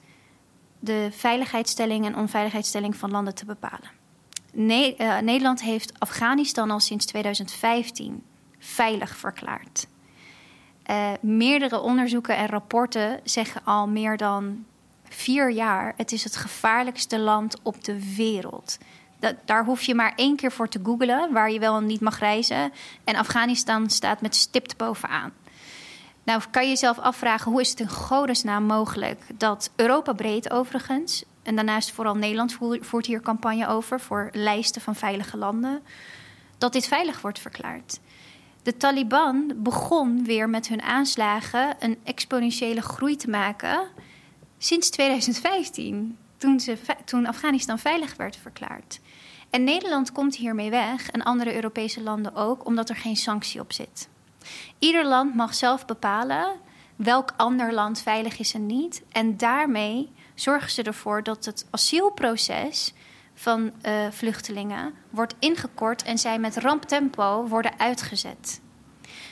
[0.80, 4.02] de veiligheidsstelling en onveiligheidsstelling van landen te bepalen.
[4.54, 8.24] Nederland heeft Afghanistan al sinds 2015
[8.60, 9.88] veilig verklaard.
[10.90, 14.66] Uh, meerdere onderzoeken en rapporten zeggen al meer dan
[15.04, 18.78] vier jaar: het is het gevaarlijkste land op de wereld.
[19.20, 22.20] Dat, daar hoef je maar één keer voor te googlen, waar je wel niet mag
[22.20, 22.72] reizen.
[23.04, 25.32] En Afghanistan staat met stipt bovenaan.
[26.24, 31.24] Nou, kan je jezelf afvragen hoe is het in godesnaam mogelijk dat Europa breed overigens,
[31.44, 35.82] en daarnaast vooral Nederland voert hier campagne over voor lijsten van veilige landen,
[36.58, 38.00] dat dit veilig wordt verklaard.
[38.64, 43.88] De Taliban begon weer met hun aanslagen een exponentiële groei te maken
[44.58, 49.00] sinds 2015, toen, ze, toen Afghanistan veilig werd verklaard.
[49.50, 53.74] En Nederland komt hiermee weg, en andere Europese landen ook, omdat er geen sanctie op
[53.74, 54.10] zit.
[54.80, 56.48] Ieder land mag zelf bepalen
[56.96, 59.04] welk ander land veilig is en niet.
[59.12, 62.94] En daarmee zorgen ze ervoor dat het asielproces
[63.34, 68.62] van uh, vluchtelingen wordt ingekort en zij met ramptempo worden uitgezet.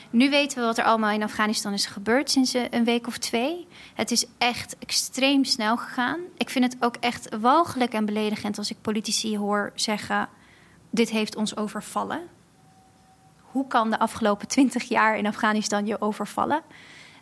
[0.09, 3.67] Nu weten we wat er allemaal in Afghanistan is gebeurd sinds een week of twee.
[3.93, 6.19] Het is echt extreem snel gegaan.
[6.37, 10.29] Ik vind het ook echt walgelijk en beledigend als ik politici hoor zeggen:
[10.89, 12.21] Dit heeft ons overvallen.
[13.41, 16.61] Hoe kan de afgelopen twintig jaar in Afghanistan je overvallen?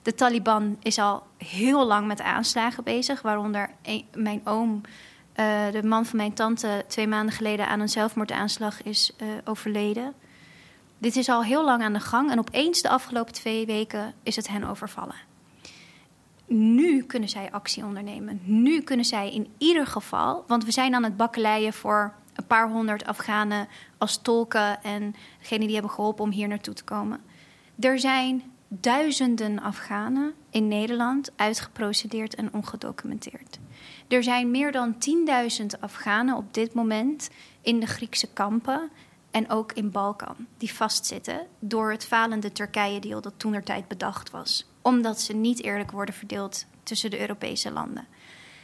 [0.01, 3.69] De Taliban is al heel lang met aanslagen bezig, waaronder
[4.13, 4.81] mijn oom
[5.39, 10.13] uh, de man van mijn tante twee maanden geleden aan een zelfmoordaanslag is uh, overleden.
[10.97, 14.35] Dit is al heel lang aan de gang en opeens de afgelopen twee weken is
[14.35, 15.15] het hen overvallen.
[16.45, 18.41] Nu kunnen zij actie ondernemen.
[18.43, 22.69] Nu kunnen zij in ieder geval, want we zijn aan het bakkeleien voor een paar
[22.69, 27.21] honderd Afghanen als tolken en degenen die hebben geholpen om hier naartoe te komen.
[27.79, 33.59] Er zijn duizenden Afghanen in Nederland uitgeprocedeerd en ongedocumenteerd.
[34.07, 34.95] Er zijn meer dan
[35.59, 37.29] 10.000 Afghanen op dit moment
[37.61, 38.89] in de Griekse kampen
[39.31, 44.29] en ook in Balkan die vastzitten door het falende Turkije-deal dat toen er tijd bedacht
[44.31, 48.07] was, omdat ze niet eerlijk worden verdeeld tussen de Europese landen.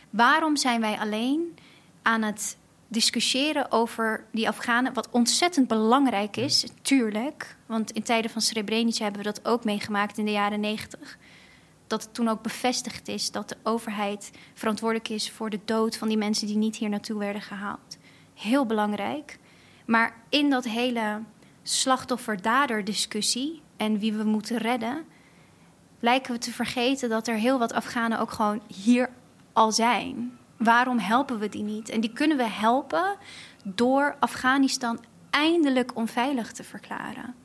[0.09, 1.57] Waarom zijn wij alleen
[2.01, 7.57] aan het discussiëren over die Afghanen, wat ontzettend belangrijk is, tuurlijk.
[7.65, 11.17] Want in tijden van Srebrenica hebben we dat ook meegemaakt in de jaren negentig.
[11.87, 16.07] Dat het toen ook bevestigd is dat de overheid verantwoordelijk is voor de dood van
[16.07, 17.97] die mensen die niet hier naartoe werden gehaald.
[18.33, 19.39] Heel belangrijk.
[19.85, 21.21] Maar in dat hele
[21.63, 25.05] slachtoffer-dader-discussie en wie we moeten redden,
[25.99, 29.09] lijken we te vergeten dat er heel wat Afghanen ook gewoon hier
[29.53, 31.89] al zijn waarom helpen we die niet?
[31.89, 33.17] En die kunnen we helpen
[33.63, 34.99] door Afghanistan
[35.29, 37.35] eindelijk onveilig te verklaren.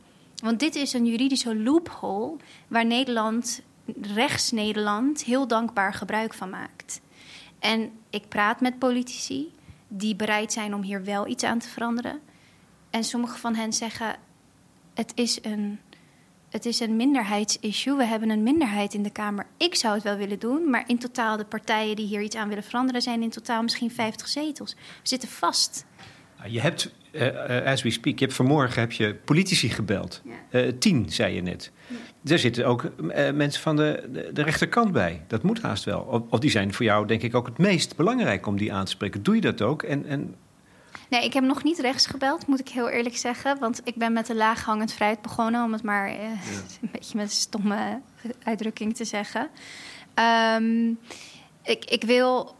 [0.42, 2.37] Want dit is een juridische loophole
[2.68, 3.62] waar Nederland,
[4.02, 7.00] rechts-Nederland, heel dankbaar gebruik van maakt.
[7.59, 9.52] En ik praat met politici
[9.88, 12.20] die bereid zijn om hier wel iets aan te veranderen.
[12.90, 14.16] En sommige van hen zeggen:
[14.94, 15.80] het is een
[16.50, 17.96] het is een minderheidsissue.
[17.96, 19.46] We hebben een minderheid in de Kamer.
[19.56, 22.48] Ik zou het wel willen doen, maar in totaal de partijen die hier iets aan
[22.48, 24.74] willen veranderen zijn in totaal misschien 50 zetels.
[24.74, 25.86] We zitten vast.
[26.46, 30.22] Je hebt, uh, as we speak, je hebt vanmorgen heb je politici gebeld.
[30.24, 30.60] Ja.
[30.60, 31.70] Uh, tien, zei je net.
[31.86, 32.32] Ja.
[32.32, 32.90] Er zitten ook
[33.34, 35.24] mensen van de, de, de, rechterkant bij.
[35.26, 36.00] Dat moet haast wel.
[36.00, 38.84] Of, of, die zijn voor jou denk ik ook het meest belangrijk om die aan
[38.84, 39.22] te spreken.
[39.22, 39.82] Doe je dat ook?
[39.82, 40.34] En, en
[41.11, 43.59] Nee, ik heb nog niet rechts gebeld, moet ik heel eerlijk zeggen.
[43.59, 46.23] Want ik ben met de laaghangend vrijheid begonnen, om het maar eh,
[46.83, 48.01] een beetje met een stomme
[48.42, 49.49] uitdrukking te zeggen.
[50.57, 50.99] Um,
[51.62, 52.55] ik, ik wil.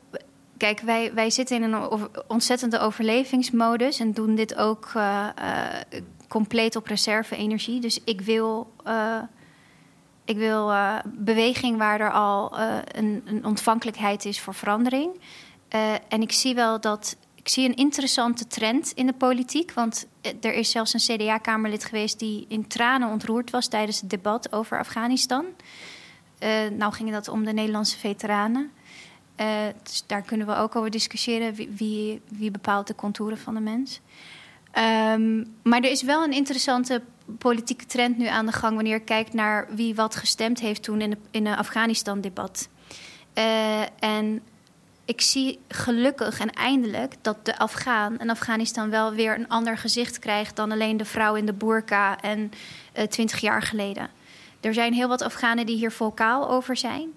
[0.57, 6.77] Kijk, wij, wij zitten in een ontzettende overlevingsmodus en doen dit ook uh, uh, compleet
[6.77, 7.81] op reserve-energie.
[7.81, 8.73] Dus ik wil.
[10.25, 10.73] ik wil
[11.05, 15.21] beweging waar er al een, een, ontvankelijkheid is voor verandering.
[16.09, 19.73] en ik zie wel dat ik zie een interessante trend in de politiek.
[19.73, 24.11] Want eh, er is zelfs een CDA-kamerlid geweest die in tranen ontroerd was tijdens het
[24.11, 25.45] debat over Afghanistan.
[26.39, 28.71] Uh, nou ging dat om de Nederlandse veteranen.
[29.37, 29.47] Uh,
[29.83, 31.55] dus daar kunnen we ook over discussiëren.
[31.55, 34.01] Wie, wie, bepaalt de contouren van de mens?
[35.15, 37.03] Um, maar er is wel een interessante
[37.39, 41.01] politieke trend nu aan de gang wanneer je kijkt naar wie wat gestemd heeft toen
[41.01, 42.69] in, de, in Afghanistan-debat.
[43.99, 44.43] En
[45.11, 50.19] ik zie gelukkig en eindelijk dat de Afghaan en Afghanistan wel weer een ander gezicht
[50.19, 52.53] krijgt dan alleen de vrouw in de burka en
[52.93, 54.11] eh, twintig jaar geleden.
[54.61, 57.09] Er zijn heel wat Afghanen die hier vocaal over zijn.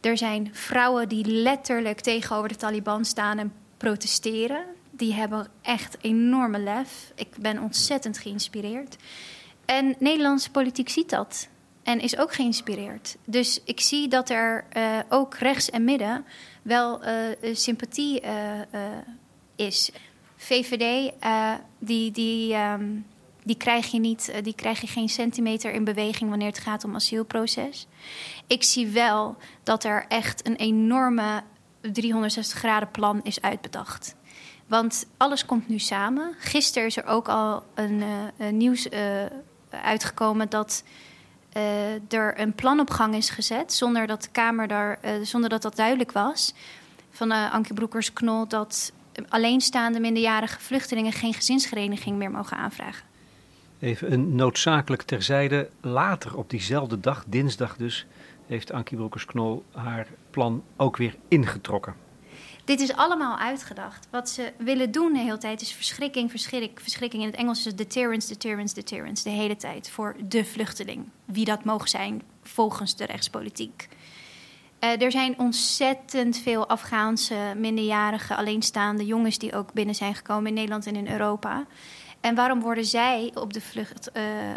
[0.00, 4.64] Er zijn vrouwen die letterlijk tegenover de Taliban staan en protesteren.
[4.90, 7.12] Die hebben echt enorme lef.
[7.14, 8.96] Ik ben ontzettend geïnspireerd.
[9.64, 11.48] En Nederlandse politiek ziet dat
[11.82, 13.16] en is ook geïnspireerd.
[13.24, 16.24] Dus ik zie dat er uh, ook rechts en midden
[16.62, 18.60] wel uh, sympathie uh,
[19.56, 19.90] is.
[20.36, 21.12] VVD,
[21.78, 23.06] die, die, um,
[23.42, 26.94] die, krijg je niet, die krijg je geen centimeter in beweging wanneer het gaat om
[26.94, 27.86] asielproces.
[28.46, 31.42] Ik zie wel dat er echt een enorme
[31.80, 34.14] 360 graden plan is uitbedacht.
[34.66, 36.34] Want alles komt nu samen.
[36.38, 38.02] Gisteren is er ook al een
[38.50, 38.88] nieuws
[39.70, 40.84] uitgekomen dat
[41.56, 45.50] uh, er een plan op gang is gezet, zonder dat de Kamer daar, uh, zonder
[45.50, 46.54] dat dat duidelijk was,
[47.10, 48.92] van uh, Anke Broekers-Knol, dat
[49.28, 53.04] alleenstaande minderjarige vluchtelingen geen gezinshereniging meer mogen aanvragen.
[53.78, 55.68] Even een noodzakelijk terzijde.
[55.80, 58.06] Later op diezelfde dag, dinsdag dus,
[58.46, 61.94] heeft Ankie Broekers-Knol haar plan ook weer ingetrokken.
[62.64, 64.06] Dit is allemaal uitgedacht.
[64.10, 67.22] Wat ze willen doen de hele tijd is verschrikking, verschrik, verschrikking.
[67.22, 69.22] In het Engels is het deterrence, deterrence, deterrence.
[69.22, 71.08] De hele tijd voor de vluchteling.
[71.24, 73.88] Wie dat mogen zijn volgens de rechtspolitiek.
[74.80, 80.54] Uh, er zijn ontzettend veel Afghaanse minderjarige alleenstaande jongens die ook binnen zijn gekomen in
[80.54, 81.66] Nederland en in Europa.
[82.20, 84.10] En waarom worden zij op de vlucht?
[84.16, 84.54] Uh, uh,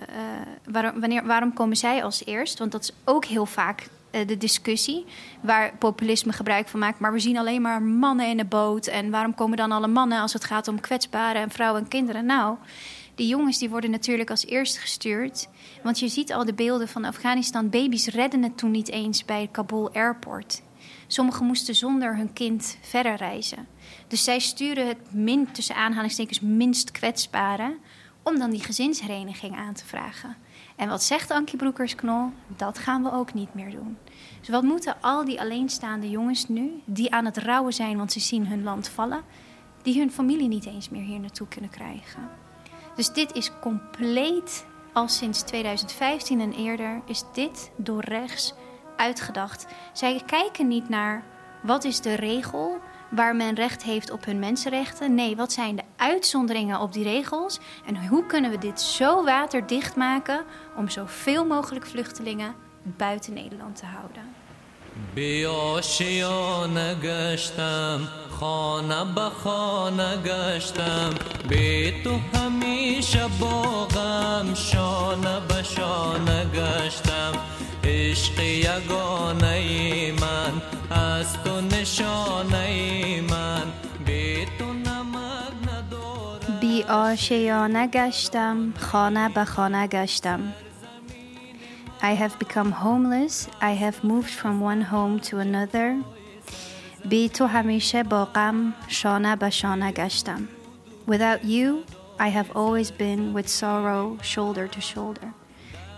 [0.72, 2.60] waarom, wanneer, waarom komen zij als eerst?
[2.60, 3.90] Want dat is ook heel vaak eh,
[4.26, 5.06] de discussie
[5.42, 7.00] waar populisme gebruik van maakt.
[7.00, 8.88] Maar we zien alleen maar mannen in de boot.
[8.88, 12.26] En waarom komen dan alle mannen als het gaat om kwetsbare en vrouwen en kinderen?
[12.26, 12.58] Nou,
[13.16, 15.48] die jongens die worden natuurlijk als eerst gestuurd.
[15.84, 17.70] Want je ziet al de beelden van Afghanistan.
[17.70, 20.62] Baby's redden het toen niet eens bij Kabul Airport.
[21.08, 23.68] Sommigen moesten zonder hun kind verder reizen.
[24.08, 27.78] Dus zij sturen het min, tussen aanhalingstekens minst kwetsbare...
[28.24, 30.36] om dan die gezinshereniging aan te vragen.
[30.76, 32.32] En wat zegt Ankie Broekers-Knol?
[32.48, 33.98] Dat gaan we ook niet meer doen.
[34.46, 38.20] Dus wat moeten al die alleenstaande jongens nu, die aan het rouwen zijn, want ze
[38.20, 39.22] zien hun land vallen,
[39.82, 42.30] die hun familie niet eens meer hier naartoe kunnen krijgen?
[42.96, 48.54] Dus dit is compleet, al sinds 2015 en eerder, is dit door rechts
[48.98, 49.66] uitgedacht.
[49.94, 51.24] Zij kijken niet naar
[51.64, 52.80] wat is de regel,
[53.10, 55.16] waar men recht heeft op hun mensenrechten.
[55.16, 57.60] Nee, wat zijn de uitzonderingen op die regels?
[57.86, 62.65] En hoe kunnen we dit zo waterdicht maken om zoveel mogelijk vluchtelingen
[62.98, 64.36] buiten Nederland te houden.
[65.16, 68.00] بی آشیانه گشتم
[68.40, 71.10] خانه به خانه گشتم
[71.50, 77.34] بی تو همیشه بگم غم شانه به شانه گشتم
[77.84, 83.64] عشق یگانه ای من از تو نشانه ای من
[84.06, 90.54] بی تو نمک ندارم بی آشیانه گشتم خانه به خانه گشتم
[92.03, 93.47] I have become homeless.
[93.61, 96.05] I have moved from one home to another.
[97.05, 100.49] بی تو همیشه با غم شانه به شانه گشتم.
[101.07, 101.85] Without you,
[102.19, 105.33] I have always been with sorrow shoulder to shoulder.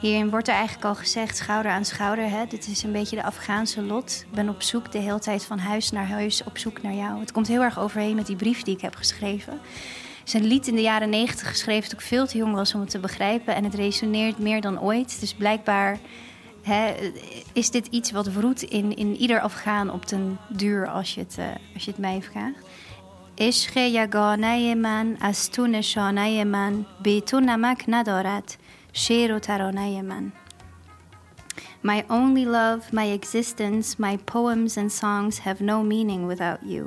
[0.00, 2.30] Hierin wordt er eigenlijk al gezegd, schouder aan schouder.
[2.30, 2.46] Hè?
[2.46, 4.24] Dit is een beetje de Afghaanse lot.
[4.28, 7.20] Ik ben op zoek de hele tijd van huis naar huis, op zoek naar jou.
[7.20, 9.60] Het komt heel erg overheen met die brief die ik heb geschreven.
[10.26, 12.74] Het is een lied in de jaren negentig geschreven toen ik veel te jong was
[12.74, 13.54] om het te begrijpen.
[13.54, 15.20] En het resoneert meer dan ooit.
[15.20, 15.98] Dus blijkbaar
[16.62, 16.94] hè,
[17.52, 21.36] is dit iets wat vroet in, in ieder Afghaan op den duur als je het,
[21.38, 22.64] uh, als je het mij vraagt.
[23.38, 28.56] عشق یگانه من از تو نشانه من به تو نمک ندارد
[28.92, 30.32] شعر ترانه من
[31.84, 36.86] My only love, my existence, my poems and songs have no meaning without you.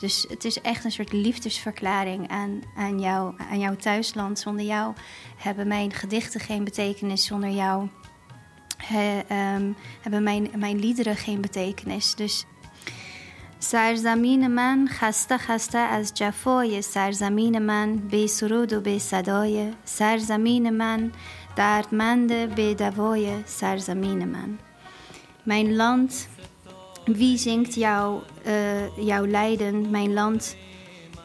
[0.00, 4.38] Dus het is echt een soort liefdesverklaring aan, aan, jou, aan jouw thuisland.
[4.38, 4.94] Zonder jou
[5.36, 7.24] hebben mijn gedichten geen betekenis.
[7.24, 7.88] Zonder jou
[8.76, 9.18] he,
[9.54, 12.14] um, hebben mijn, mijn liederen geen betekenis.
[12.14, 12.44] Dus
[13.58, 21.12] سرزمین من خسته خسته از جفای سرزمین من به سرود و به صدای سرزمین من
[21.56, 24.58] dardmande bedavoye سرزمین man.
[25.42, 26.28] Mijn land,
[27.05, 29.89] wie zingt jou, uh, jouw lijden?
[29.89, 30.55] Mijn land,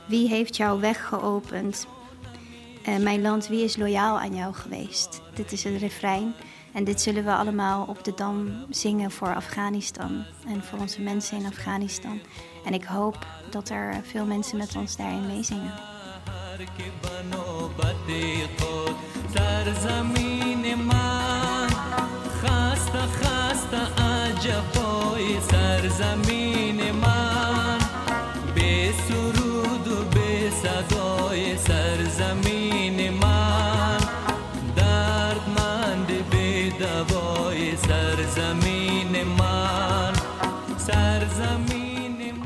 [0.07, 1.87] wie heeft jouw weg geopend?
[2.89, 5.21] Uh, mijn land, wie is loyaal aan jou geweest?
[5.35, 6.35] Dit is het refrein.
[6.73, 11.39] En dit zullen we allemaal op de Dam zingen voor Afghanistan en voor onze mensen
[11.39, 12.21] in Afghanistan.
[12.65, 15.73] En ik hoop dat er veel mensen met ons daarin meezingen.
[24.47, 26.81] جفای سرزمین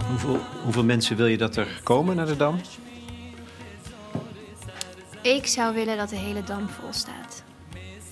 [0.08, 2.60] hoeveel, hoeveel mensen wil je dat er komen naar de Dam?
[5.22, 7.42] Ik zou willen dat de hele Dam vol staat.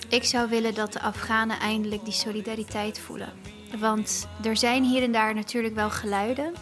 [0.09, 3.33] Ik zou willen dat de Afghanen eindelijk die solidariteit voelen.
[3.79, 6.53] Want er zijn hier en daar natuurlijk wel geluiden.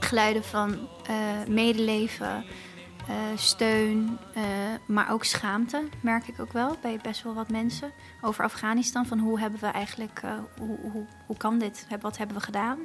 [0.00, 1.16] Geluiden van uh,
[1.48, 2.44] medeleven,
[3.08, 4.42] uh, steun, uh,
[4.86, 7.92] maar ook schaamte, merk ik ook wel bij best wel wat mensen.
[8.20, 10.20] Over Afghanistan, van hoe hebben we eigenlijk,
[10.58, 12.78] hoe, hoe, hoe kan dit, wat hebben we gedaan?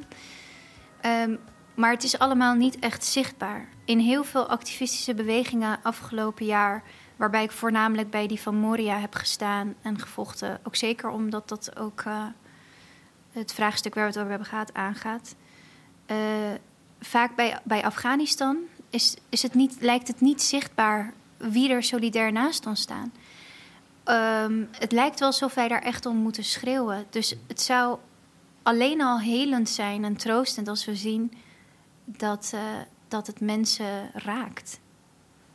[1.02, 1.40] Um,
[1.76, 3.68] maar het is allemaal niet echt zichtbaar.
[3.86, 6.84] In heel veel activistische bewegingen afgelopen jaar,
[7.16, 11.80] waarbij ik voornamelijk bij die van Moria heb gestaan en gevochten, ook zeker omdat dat
[11.80, 12.04] ook
[13.38, 15.36] het vraagstuk waar we het over hebben gehad aangaat.
[16.12, 16.18] Uh,
[17.00, 18.58] vaak bij, bij Afghanistan
[18.90, 23.12] is, is het niet, lijkt het niet zichtbaar wie er solidair naast ons staan.
[24.06, 27.06] Um, het lijkt wel alsof wij daar echt om moeten schreeuwen.
[27.10, 28.00] Dus het zou
[28.64, 31.34] alleen al helend zijn en troostend als we zien
[32.06, 32.62] dat, uh,
[33.08, 34.80] dat het mensen raakt.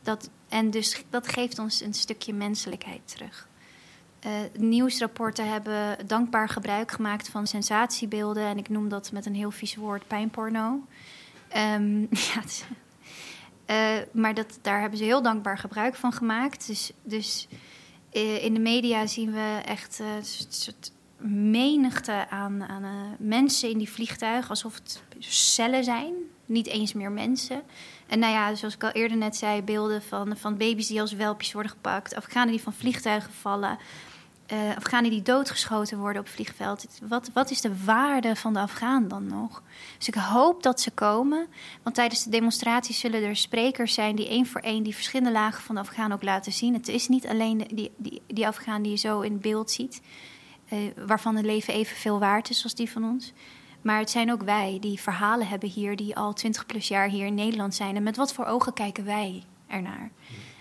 [0.01, 3.47] Dat, en dus dat geeft ons een stukje menselijkheid terug.
[4.25, 8.43] Uh, nieuwsrapporten hebben dankbaar gebruik gemaakt van sensatiebeelden.
[8.43, 10.85] En ik noem dat met een heel vies woord pijnporno.
[11.57, 12.41] Um, ja,
[13.67, 16.67] uh, maar dat, daar hebben ze heel dankbaar gebruik van gemaakt.
[16.67, 17.47] Dus, dus
[18.13, 20.91] uh, in de media zien we echt een soort
[21.27, 24.49] menigte aan, aan mensen in die vliegtuigen.
[24.49, 26.13] Alsof het cellen zijn
[26.45, 27.61] niet eens meer mensen.
[28.07, 31.13] En nou ja, zoals ik al eerder net zei, beelden van, van baby's die als
[31.13, 33.77] welpjes worden gepakt, Afghanen die van vliegtuigen vallen,
[34.51, 36.85] uh, Afghanen die doodgeschoten worden op het vliegveld.
[37.07, 39.63] Wat, wat is de waarde van de Afghaan dan nog?
[39.97, 41.47] Dus ik hoop dat ze komen,
[41.83, 45.63] want tijdens de demonstraties zullen er sprekers zijn die één voor één die verschillende lagen
[45.63, 46.73] van de Afghaan ook laten zien.
[46.73, 50.01] Het is niet alleen die, die, die Afghaan die je zo in beeld ziet,
[50.69, 53.33] uh, waarvan het leven evenveel waard is als die van ons.
[53.81, 57.25] Maar het zijn ook wij die verhalen hebben hier, die al 20 plus jaar hier
[57.25, 57.95] in Nederland zijn.
[57.95, 60.11] En met wat voor ogen kijken wij ernaar?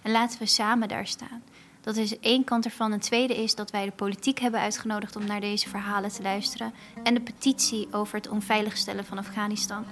[0.03, 1.43] En laten we samen daar staan.
[1.83, 2.93] Dat is één kant ervan.
[2.93, 6.73] Een tweede is dat wij de politiek hebben uitgenodigd om naar deze verhalen te luisteren.
[7.03, 9.85] En de petitie over het onveiligstellen van Afghanistan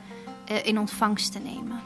[0.51, 1.81] uh, in ontvangst te nemen.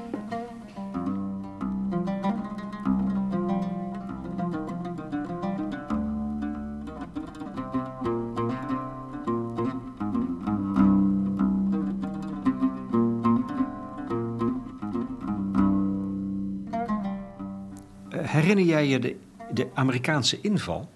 [18.09, 19.17] Herinner jij je de,
[19.55, 20.91] de Amerikaanse inval?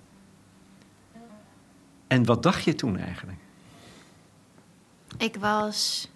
[2.07, 3.39] En wat dacht je toen eigenlijk?
[5.19, 6.09] Ik was,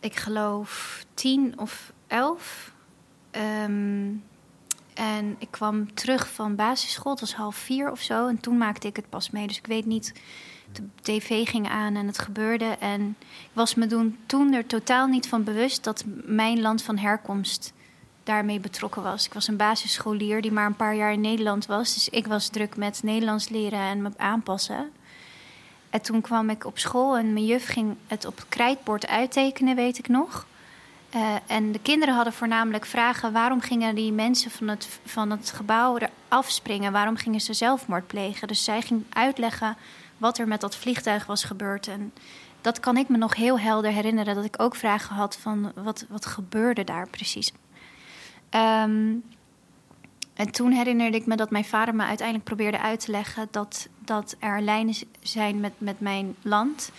[0.00, 2.72] ik geloof, tien of elf.
[3.30, 4.22] Um,
[4.94, 8.28] en ik kwam terug van basisschool, het was half vier of zo.
[8.28, 9.46] En toen maakte ik het pas mee.
[9.46, 10.12] Dus ik weet niet,
[10.72, 12.64] de tv ging aan en het gebeurde.
[12.64, 17.72] En ik was me toen er totaal niet van bewust dat mijn land van herkomst
[18.24, 19.26] daarmee betrokken was.
[19.26, 21.94] Ik was een basisscholier die maar een paar jaar in Nederland was.
[21.94, 24.92] Dus ik was druk met Nederlands leren en me aanpassen.
[25.90, 29.76] En toen kwam ik op school en mijn juf ging het op het krijtbord uittekenen,
[29.76, 30.46] weet ik nog.
[31.14, 35.50] Uh, en de kinderen hadden voornamelijk vragen: waarom gingen die mensen van het, van het
[35.50, 36.92] gebouw er afspringen?
[36.92, 38.48] Waarom gingen ze zelfmoord plegen?
[38.48, 39.76] Dus zij ging uitleggen
[40.18, 41.88] wat er met dat vliegtuig was gebeurd.
[41.88, 42.12] En
[42.60, 46.04] dat kan ik me nog heel helder herinneren: dat ik ook vragen had van wat,
[46.08, 47.52] wat gebeurde daar precies?
[48.56, 49.24] Um,
[50.34, 53.88] en toen herinnerde ik me dat mijn vader me uiteindelijk probeerde uit te leggen dat,
[53.98, 56.90] dat er lijnen zijn met, met mijn land.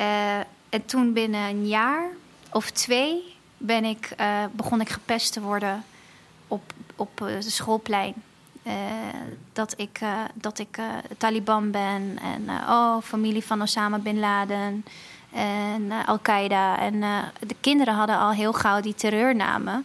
[0.00, 2.08] Uh, en toen binnen een jaar
[2.50, 5.84] of twee ben ik, uh, begon ik gepest te worden
[6.48, 8.14] op, op uh, de schoolplein.
[9.52, 10.00] dat ik,
[10.34, 10.78] dat ik
[11.18, 14.84] Taliban ben en oh, familie van Osama bin Laden
[15.32, 16.78] en Al-Qaeda.
[16.78, 17.00] En
[17.46, 19.84] de kinderen hadden al heel gauw die terreurnamen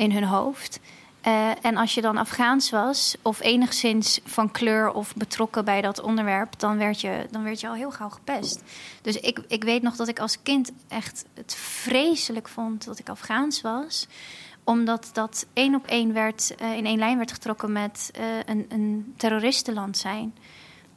[0.00, 0.80] in hun hoofd.
[1.26, 6.00] Uh, en als je dan Afghaans was, of enigszins van kleur of betrokken bij dat
[6.00, 8.62] onderwerp, dan werd je, dan werd je al heel gauw gepest.
[9.02, 13.08] Dus ik, ik weet nog dat ik als kind echt het vreselijk vond dat ik
[13.08, 14.06] Afghaans was
[14.64, 18.66] omdat dat één op één werd, uh, in één lijn werd getrokken met uh, een,
[18.68, 20.34] een terroristenland zijn.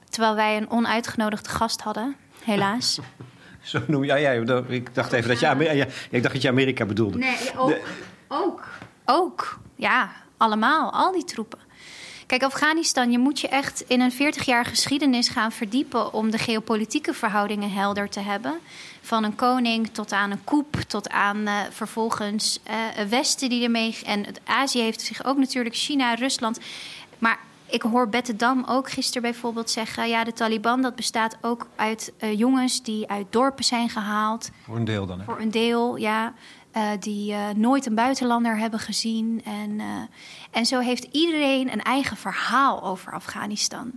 [0.10, 3.00] Terwijl wij een onuitgenodigde gast hadden, helaas.
[3.62, 4.32] Zo noem je, ja, ja,
[4.68, 5.46] ik dacht even dat je,
[5.76, 7.18] ja, ik dacht dat je Amerika bedoelde.
[7.18, 7.70] Nee, ook.
[7.70, 7.82] De,
[8.28, 8.68] ook.
[9.06, 9.60] Ook.
[9.76, 10.94] Ja, allemaal.
[10.94, 11.60] Al die troepen.
[12.26, 16.38] Kijk, Afghanistan, je moet je echt in een 40 jaar geschiedenis gaan verdiepen om de
[16.38, 18.60] geopolitieke verhoudingen helder te hebben.
[19.02, 23.98] Van een koning tot aan een koep, tot aan uh, vervolgens uh, Westen die ermee.
[24.06, 26.60] En het Azië heeft zich ook natuurlijk, China, Rusland.
[27.18, 30.10] Maar ik hoor Bette Dam ook gisteren bijvoorbeeld zeggen...
[30.10, 34.50] ja, de Taliban dat bestaat ook uit uh, jongens die uit dorpen zijn gehaald.
[34.64, 35.26] Voor een deel dan, hè?
[35.26, 36.34] Voor een deel, ja.
[36.78, 39.42] Uh, die uh, nooit een buitenlander hebben gezien.
[39.46, 39.82] En,
[40.52, 43.92] en zo heeft iedereen een eigen verhaal over Afghanistan.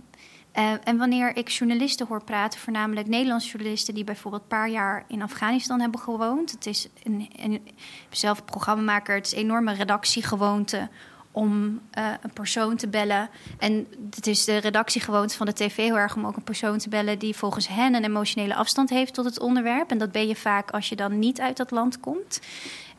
[0.83, 3.93] en wanneer ik journalisten hoor praten, voornamelijk Nederlandse journalisten...
[3.93, 6.51] die bijvoorbeeld een paar jaar in Afghanistan hebben gewoond...
[6.51, 7.67] het is een, een,
[8.09, 10.89] zelf programmamaker, het is een enorme redactiegewoonte
[11.37, 13.29] om uh, een persoon te bellen.
[13.57, 16.89] En het is de redactiegewoonte van de tv heel erg om ook een persoon te
[16.89, 19.91] bellen die volgens hen een emotionele afstand heeft tot het onderwerp.
[19.91, 22.39] En dat ben je vaak als je dan niet uit dat land komt.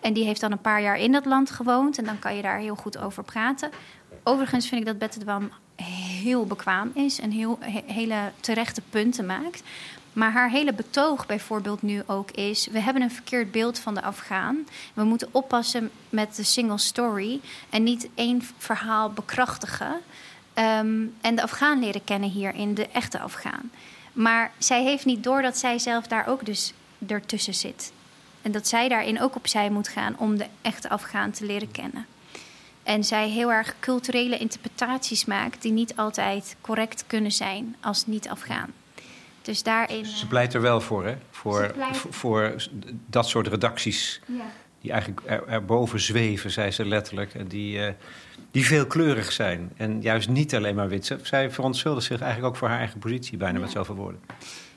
[0.00, 2.42] En die heeft dan een paar jaar in dat land gewoond en dan kan je
[2.42, 3.70] daar heel goed over praten.
[4.22, 5.48] Overigens vind ik dat Bette
[5.82, 9.62] heel bekwaam is en heel, hele terechte punten maakt.
[10.18, 14.02] Maar haar hele betoog bijvoorbeeld nu ook is: we hebben een verkeerd beeld van de
[14.02, 14.66] Afghaan.
[14.94, 17.40] We moeten oppassen met de single story
[17.70, 20.00] en niet één verhaal bekrachtigen.
[20.54, 23.70] Um, en de Afghaan leren kennen hierin, de echte Afghaan.
[24.12, 26.72] Maar zij heeft niet door dat zij zelf daar ook dus
[27.06, 27.92] ertussen zit.
[28.42, 32.06] En dat zij daarin ook opzij moet gaan om de echte Afghaan te leren kennen.
[32.82, 38.72] En zij heel erg culturele interpretaties maakt die niet altijd correct kunnen zijn als niet-Afghaan.
[39.48, 40.06] Dus daarin.
[40.06, 41.16] Ze pleit er wel voor, hè?
[41.30, 41.74] Voor,
[42.10, 42.54] voor
[43.06, 44.20] dat soort redacties.
[44.26, 44.44] Ja.
[44.80, 47.34] Die eigenlijk er, erboven zweven, zei ze letterlijk.
[47.34, 47.88] En die, uh,
[48.50, 49.72] die veelkleurig zijn.
[49.76, 51.16] En juist niet alleen maar wit.
[51.22, 54.20] Zij verontschuldigt zich eigenlijk ook voor haar eigen positie, bijna met zoveel woorden.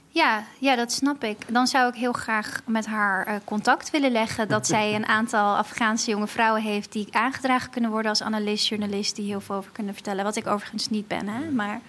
[0.08, 1.38] Ja, ja, dat snap ik.
[1.54, 4.48] Dan zou ik heel graag met haar uh, contact willen leggen.
[4.48, 9.16] Dat zij een aantal Afghaanse jonge vrouwen heeft die aangedragen kunnen worden als analist, journalist,
[9.16, 10.24] die heel veel over kunnen vertellen.
[10.24, 11.52] Wat ik overigens niet ben, hè.
[11.52, 11.82] Maar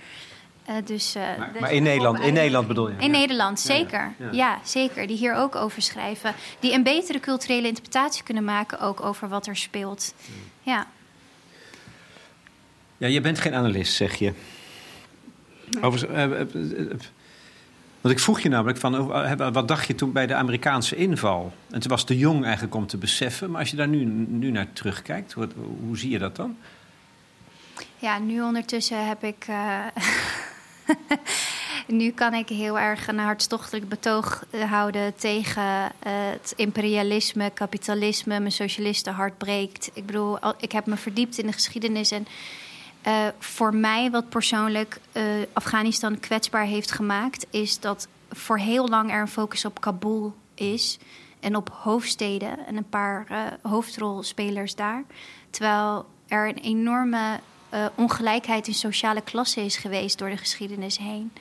[0.69, 2.97] uh, dus, uh, maar, maar in, Nederland, in Nederland bedoel je?
[2.99, 4.15] In Nederland, zeker.
[4.19, 5.07] Ja, ja, zeker.
[5.07, 6.35] Die hier ook over schrijven.
[6.61, 10.15] Die een betere culturele interpretatie kunnen maken ook over wat er speelt.
[10.63, 10.87] Ja.
[12.97, 14.33] Ja, je bent geen analist, zeg je.
[15.81, 16.47] Over, uh,
[18.01, 19.07] want ik vroeg je namelijk van,
[19.53, 21.53] wat dacht je toen bij de Amerikaanse inval?
[21.71, 23.51] En toen was te jong eigenlijk om te beseffen.
[23.51, 25.49] Maar als je daar nu, nu naar terugkijkt, hoe,
[25.87, 26.57] hoe zie je dat dan?
[27.99, 29.47] Ja, nu ondertussen heb ik
[31.87, 38.41] nu kan ik heel erg een hartstochtelijk betoog eh, houden tegen uh, het imperialisme, kapitalisme.
[38.41, 39.91] Mijn socialistenhart breekt.
[39.95, 42.11] Ik bedoel, ik heb me verdiept in de geschiedenis.
[42.11, 42.27] En
[43.07, 45.01] uh, voor mij, wat persoonlijk
[45.53, 50.99] Afghanistan kwetsbaar heeft gemaakt, is dat voor heel lang er een focus op Kabul is.
[51.41, 53.27] En op hoofdsteden en een paar
[53.63, 55.05] hoofdrolspelers daar.
[55.51, 57.41] Terwijl er een enorme
[57.75, 61.33] uh, ongelijkheid in sociale klassen is geweest door de geschiedenis heen.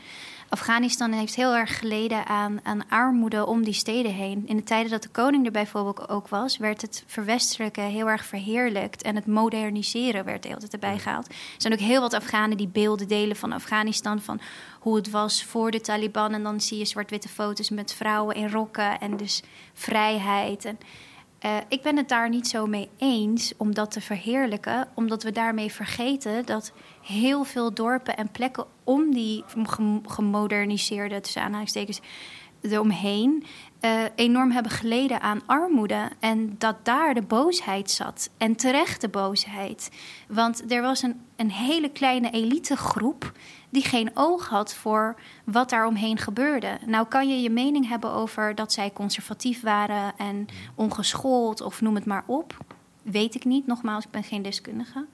[0.52, 4.44] Afghanistan heeft heel erg geleden aan, aan armoede om die steden heen.
[4.48, 8.26] In de tijden dat de koning er bijvoorbeeld ook was, werd het verwestelijke heel erg
[8.26, 9.02] verheerlijkt.
[9.02, 11.28] En het moderniseren werd de hele tijd erbij gehaald.
[11.28, 14.22] Er zijn ook heel wat Afghanen die beelden delen van Afghanistan.
[14.22, 14.40] Van
[14.80, 16.34] hoe het was voor de Taliban.
[16.34, 19.42] En dan zie je zwart-witte foto's met vrouwen in rokken en dus
[19.74, 20.66] vrijheid.
[20.66, 20.78] En
[21.46, 25.32] uh, ik ben het daar niet zo mee eens om dat te verheerlijken, omdat we
[25.32, 29.44] daarmee vergeten dat heel veel dorpen en plekken om die
[30.06, 32.02] gemoderniseerde, tussen aanhalingstekens,
[32.62, 33.44] eromheen,
[33.82, 36.10] uh, enorm hebben geleden aan armoede.
[36.20, 38.30] En dat daar de boosheid zat.
[38.38, 39.92] En terechte boosheid.
[40.28, 43.32] Want er was een, een hele kleine elitegroep
[43.72, 46.78] die geen oog had voor wat daar omheen gebeurde.
[46.86, 51.95] Nou kan je je mening hebben over dat zij conservatief waren en ongeschoold of noem
[51.95, 52.57] het maar op.
[53.01, 55.05] Weet ik niet, nogmaals, ik ben geen deskundige.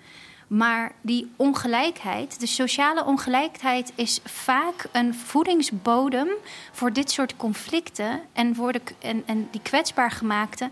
[0.47, 6.27] Maar die ongelijkheid, de sociale ongelijkheid, is vaak een voedingsbodem
[6.71, 10.69] voor dit soort conflicten en, voor de, en, en die kwetsbaar gemaakte.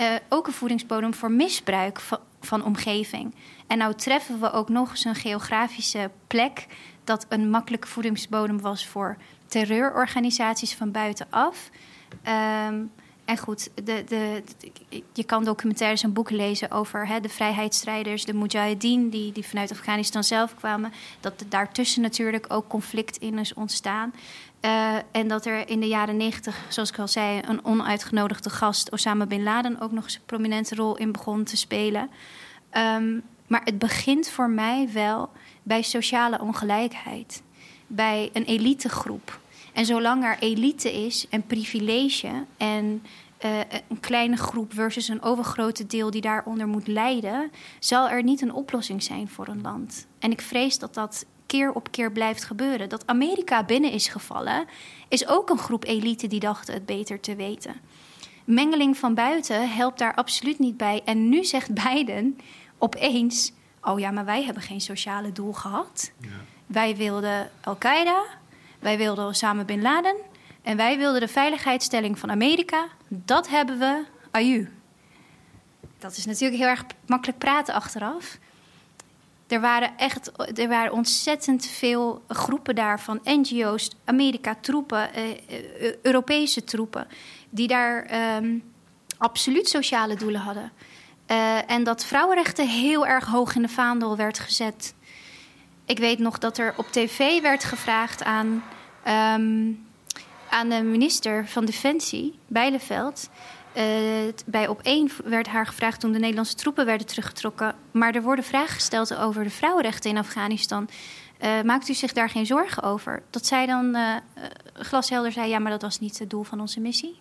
[0.00, 3.34] Uh, ook een voedingsbodem voor misbruik van, van omgeving.
[3.66, 6.66] En nou treffen we ook nog eens een geografische plek
[7.06, 11.70] dat een makkelijke voedingsbodem was voor terreurorganisaties van buitenaf.
[12.68, 12.90] Um,
[13.24, 14.42] en goed, de, de,
[15.12, 19.70] je kan documentaires en boeken lezen over hè, de vrijheidsstrijders, de Mujahideen, die, die vanuit
[19.70, 20.92] Afghanistan zelf kwamen.
[21.20, 24.12] Dat er daartussen natuurlijk ook conflict in is ontstaan.
[24.60, 28.92] Uh, en dat er in de jaren negentig, zoals ik al zei, een onuitgenodigde gast,
[28.92, 32.10] Osama bin Laden, ook nog eens een prominente rol in begon te spelen.
[32.72, 35.30] Um, maar het begint voor mij wel
[35.66, 37.42] bij sociale ongelijkheid,
[37.86, 39.40] bij een elitegroep.
[39.72, 43.02] En zolang er elite is en privilege en
[43.44, 43.58] uh,
[43.88, 48.52] een kleine groep versus een overgrote deel die daaronder moet lijden, zal er niet een
[48.52, 50.06] oplossing zijn voor een land.
[50.18, 52.88] En ik vrees dat dat keer op keer blijft gebeuren.
[52.88, 54.64] Dat Amerika binnen is gevallen,
[55.08, 57.74] is ook een groep elite die dachten het beter te weten.
[58.44, 61.02] Mengeling van buiten helpt daar absoluut niet bij.
[61.04, 62.38] En nu zegt Biden
[62.78, 63.52] opeens
[63.86, 66.12] oh ja, maar wij hebben geen sociale doel gehad.
[66.20, 66.28] Ja.
[66.66, 68.24] Wij wilden Al-Qaeda,
[68.78, 70.16] wij wilden Osama Bin Laden
[70.62, 72.88] en wij wilden de veiligheidsstelling van Amerika.
[73.08, 74.70] Dat hebben we, aju.
[75.98, 78.38] Dat is natuurlijk heel erg makkelijk praten achteraf.
[79.46, 86.64] Er waren echt er waren ontzettend veel groepen daar van NGO's, Amerika-troepen, eh, eh, Europese
[86.64, 87.06] troepen,
[87.50, 88.58] die daar ehm,
[89.18, 90.72] absoluut sociale doelen hadden.
[91.30, 94.94] Uh, en dat vrouwenrechten heel erg hoog in de vaandel werd gezet.
[95.84, 98.46] Ik weet nog dat er op tv werd gevraagd aan,
[99.36, 99.86] um,
[100.50, 103.28] aan de minister van Defensie, Bijleveld.
[103.76, 103.82] Uh,
[104.46, 107.74] bij op één werd haar gevraagd toen de Nederlandse troepen werden teruggetrokken.
[107.90, 110.88] Maar er worden vragen gesteld over de vrouwenrechten in Afghanistan.
[111.44, 113.22] Uh, maakt u zich daar geen zorgen over?
[113.30, 114.14] Dat zij dan uh,
[114.72, 117.18] glashelder zei: ja, maar dat was niet het doel van onze missie.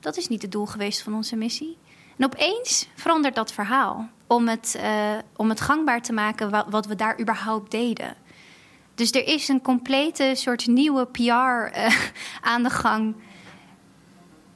[0.00, 1.76] Dat is niet het doel geweest van onze missie.
[2.16, 6.94] En opeens verandert dat verhaal om het, uh, om het gangbaar te maken wat, we
[6.94, 8.14] daar überhaupt deden.
[8.94, 11.70] Dus er is een complete soort nieuwe PR uh,
[12.50, 13.16] aan de gang.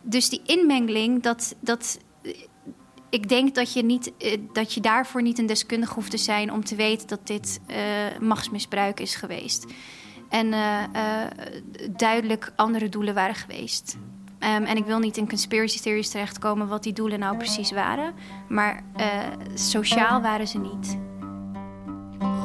[0.03, 1.99] Dus die inmengeling, dat, dat,
[3.11, 6.53] ik denk dat je, niet, uh, dat je daarvoor niet een deskundige hoeft te zijn
[6.53, 7.61] om te weten dat dit
[8.21, 9.67] machtsmisbruik is geweest.
[10.29, 10.55] En
[11.91, 13.97] duidelijk andere doelen waren geweest.
[14.46, 18.14] Um, en ik wil niet in conspiracy theories terechtkomen wat die doelen nou precies waren.
[18.48, 19.06] Maar uh,
[19.54, 20.98] sociaal waren ze niet.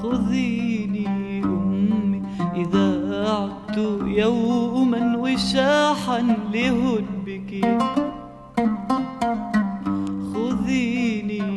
[0.03, 1.07] خذيني
[1.45, 2.23] أمي
[2.55, 2.89] إذا
[3.29, 6.21] عدت يوما وشاحا
[6.53, 7.53] لهدبك
[10.33, 11.57] خذيني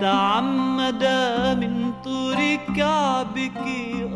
[0.00, 1.04] تعمد
[1.58, 3.56] من طور كعبك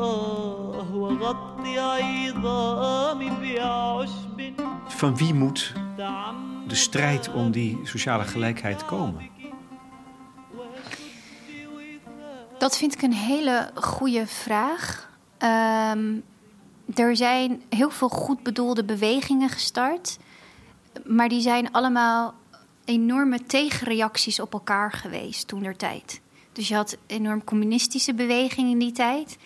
[0.01, 4.29] آه وغطي عظامي بعشب
[4.99, 5.73] Van wie moet
[6.67, 9.31] de strijd om die sociale gelijkheid komen?
[12.59, 15.09] Dat vind ik een hele goede vraag.
[15.39, 16.23] Um,
[16.95, 20.19] er zijn heel veel goed bedoelde bewegingen gestart
[21.06, 22.34] maar die zijn allemaal
[22.86, 26.22] enorme tegenreacties op elkaar geweest toen der tijd.
[26.52, 29.38] Dus je had enorm communistische beweging in die tijd.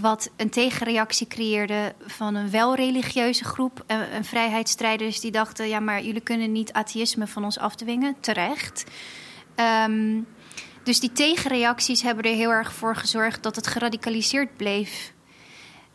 [0.00, 3.84] Wat een tegenreactie creëerde van een wel religieuze groep.
[3.86, 8.16] Een, vrijheidsstrijders die dachten: ja, maar jullie kunnen niet atheïsme van ons afdwingen.
[8.20, 8.84] Terecht.
[9.86, 10.26] Um,
[10.82, 15.11] dus die tegenreacties hebben er heel erg voor gezorgd dat het geradicaliseerd bleef.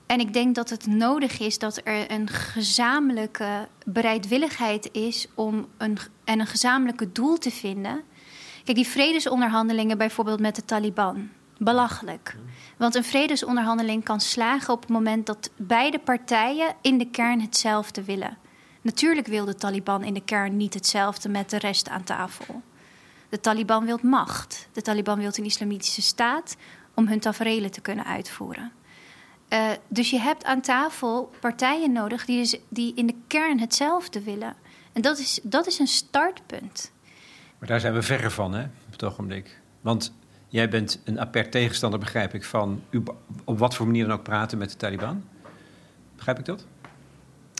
[0.08, 5.98] En ik denk dat het nodig is dat er een gezamenlijke bereidwilligheid is om een,
[6.24, 8.02] en een gezamenlijke doel te vinden.
[8.64, 11.30] Kijk, die vredesonderhandelingen bijvoorbeeld met de Taliban.
[11.58, 12.36] Belachelijk.
[12.78, 18.04] Want een vredesonderhandeling kan slagen op het moment dat beide partijen in de kern hetzelfde
[18.04, 18.38] willen.
[18.82, 22.62] Natuurlijk wil de Taliban in de kern niet hetzelfde met de rest aan tafel.
[23.30, 24.70] De Taliban wil macht.
[24.72, 26.56] De Taliban wil een islamitische staat
[26.94, 28.72] om hun taferelen te kunnen uitvoeren.
[29.50, 34.24] Uh, dus je hebt aan tafel partijen nodig die, dus, die in de kern hetzelfde
[34.24, 34.56] willen.
[34.94, 36.92] En dat is, dat is een startpunt.
[37.60, 39.60] Maar daar zijn we verre van, hè, op het ogenblik.
[39.82, 40.14] Want
[40.48, 42.84] jij bent een apert tegenstander, begrijp ik, van
[43.44, 45.24] op wat voor manier dan ook praten met de Taliban.
[46.16, 46.66] Begrijp ik dat?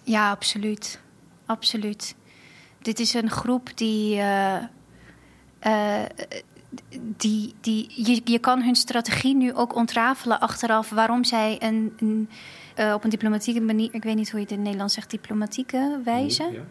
[0.04, 1.00] Ja, absoluut.
[1.46, 2.16] Absoluut.
[2.82, 4.16] Dit is een groep die.
[4.16, 4.58] Uh,
[5.66, 6.02] uh,
[7.18, 12.30] die, die, je, je kan hun strategie nu ook ontrafelen achteraf waarom zij een, een
[12.80, 15.12] uh, op een diplomatieke manier, ik weet niet hoe je het in het Nederlands zegt,
[15.12, 16.62] diplomatieke wijze, ja,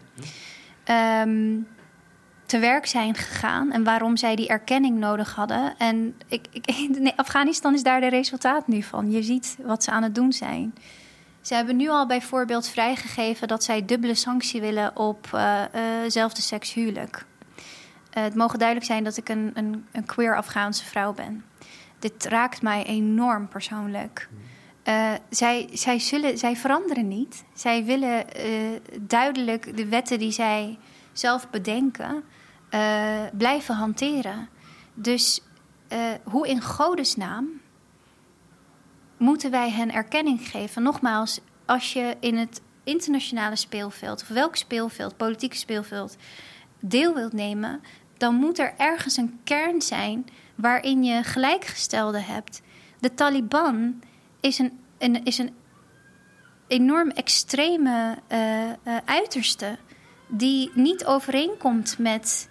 [0.84, 1.22] ja.
[1.22, 1.66] Um,
[2.46, 5.74] te werk zijn gegaan en waarom zij die erkenning nodig hadden.
[5.78, 6.68] En ik, ik,
[6.98, 9.10] nee, Afghanistan is daar de resultaat nu van.
[9.10, 10.74] Je ziet wat ze aan het doen zijn.
[11.40, 16.42] Ze hebben nu al bijvoorbeeld vrijgegeven dat zij dubbele sanctie willen op uh, uh, zelfde
[16.42, 17.24] seks huwelijk.
[18.20, 21.44] Het mogen duidelijk zijn dat ik een, een, een, queer Afghaanse vrouw ben.
[21.98, 24.28] Dit raakt mij enorm persoonlijk.
[24.84, 27.44] Uh, zij, zij, zullen, zij veranderen niet.
[27.54, 30.78] Zij willen uh, duidelijk de wetten die zij
[31.12, 32.24] zelf bedenken
[33.32, 34.48] blijven hanteren.
[34.94, 35.42] Dus
[36.24, 37.48] hoe in godesnaam
[39.16, 40.82] moeten wij hen erkenning geven?
[40.82, 46.16] Nogmaals, als je in het internationale speelveld, of welk speelveld, politieke speelveld,
[46.80, 47.80] deel wilt nemen,
[48.16, 52.62] dan moet er ergens een kern zijn waarin je gelijkgestelde hebt.
[53.00, 54.02] De Taliban
[54.40, 55.54] is een, is een
[56.66, 59.78] enorm extreme uh, uh, uiterste
[60.28, 62.48] die niet overeenkomt met,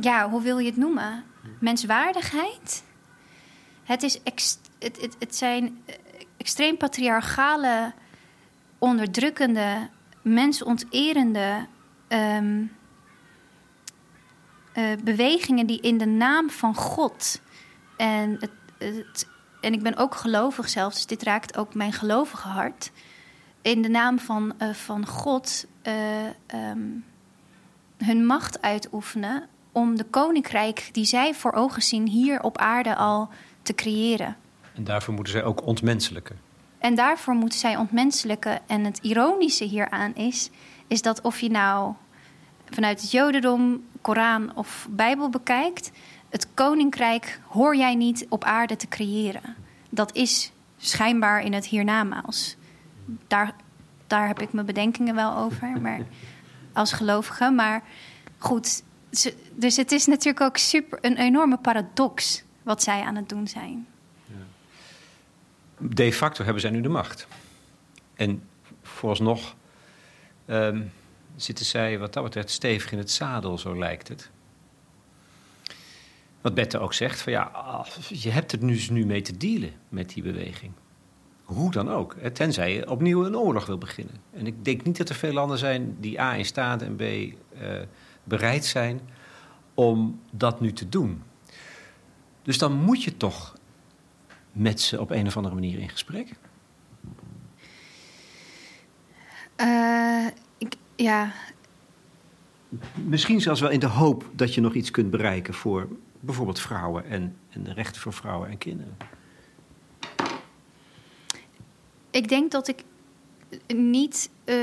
[0.00, 1.24] ja, hoe wil je het noemen?
[1.60, 2.84] Menswaardigheid.
[3.84, 5.94] Het, is het, het, het zijn eh,
[6.36, 7.92] extreem patriarchale,
[8.78, 9.88] onderdrukkende,
[10.22, 11.66] mensonterende
[12.08, 12.64] ehm,
[14.74, 17.40] uh, bewegingen die in de naam van God.
[17.96, 19.28] En, het, het,
[19.60, 22.90] en ik ben ook gelovig zelfs, dus dit raakt ook mijn gelovige hart.
[23.62, 25.94] In de naam van, uh, van God uh,
[26.70, 27.04] um,
[27.98, 33.28] hun macht uitoefenen om de koninkrijk die zij voor ogen zien hier op aarde al
[33.62, 34.36] te creëren.
[34.74, 36.38] En daarvoor moeten zij ook ontmenselijken.
[36.78, 38.60] En daarvoor moeten zij ontmenselijken.
[38.66, 40.50] En het ironische hieraan is,
[40.86, 41.94] is dat of je nou
[42.74, 45.90] vanuit het Jodendom, Koran of Bijbel bekijkt,
[46.28, 49.54] het koninkrijk hoor jij niet op aarde te creëren.
[49.90, 52.56] Dat is schijnbaar in het hiernamaals.
[53.26, 53.54] Daar,
[54.06, 56.00] daar heb ik mijn bedenkingen wel over, maar
[56.72, 57.50] als gelovige.
[57.50, 57.82] Maar
[58.38, 58.82] goed,
[59.52, 63.86] dus het is natuurlijk ook super, een enorme paradox wat zij aan het doen zijn.
[65.78, 67.26] De facto hebben zij nu de macht.
[68.14, 68.42] En
[68.82, 69.54] vooralsnog
[70.46, 70.92] um,
[71.36, 74.30] zitten zij wat dat betreft stevig in het zadel, zo lijkt het.
[76.40, 80.08] Wat Bette ook zegt, van ja, je hebt er nu, nu mee te dealen met
[80.08, 80.72] die beweging.
[81.44, 84.14] Hoe dan ook, tenzij je opnieuw een oorlog wil beginnen.
[84.32, 87.00] En ik denk niet dat er veel landen zijn die A in staat en B
[87.00, 87.36] uh,
[88.24, 89.00] bereid zijn
[89.74, 91.22] om dat nu te doen.
[92.42, 93.54] Dus dan moet je toch
[94.52, 96.28] met ze op een of andere manier in gesprek.
[99.60, 100.26] Uh,
[100.96, 101.32] ja.
[102.94, 105.88] Misschien zelfs wel in de hoop dat je nog iets kunt bereiken voor
[106.20, 108.96] bijvoorbeeld vrouwen en, en de rechten voor vrouwen en kinderen.
[112.10, 112.84] Ik denk dat ik
[113.66, 114.56] niet uh,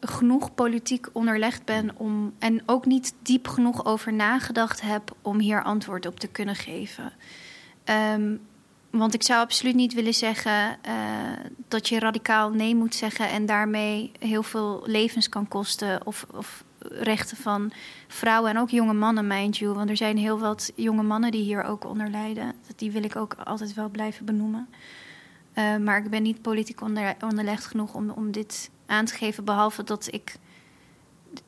[0.00, 2.34] genoeg politiek onderlegd ben om.
[2.38, 7.12] en ook niet diep genoeg over nagedacht heb om hier antwoord op te kunnen geven.
[7.84, 8.40] Um,
[8.98, 10.92] want ik zou absoluut niet willen zeggen uh,
[11.68, 16.06] dat je radicaal nee moet zeggen en daarmee heel veel levens kan kosten.
[16.06, 17.72] Of, of, rechten van
[18.08, 19.74] vrouwen en ook jonge mannen, mind you.
[19.74, 22.52] Want er zijn heel wat jonge mannen die hier ook onder lijden.
[22.76, 24.68] Die wil ik ook altijd wel blijven benoemen.
[25.54, 29.44] Uh, maar ik ben niet politiek onder, onderlegd genoeg om, om dit aan te geven.
[29.44, 30.36] Behalve dat ik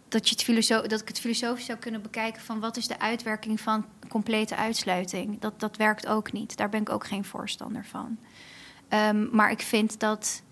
[0.08, 3.60] dat, je het dat ik het filosofisch zou kunnen bekijken van wat is de uitwerking
[3.60, 5.40] van complete uitsluiting.
[5.40, 6.56] Dat, dat werkt ook niet.
[6.56, 8.18] Daar ben ik ook geen voorstander van.
[8.88, 10.42] Um, maar ik vind dat.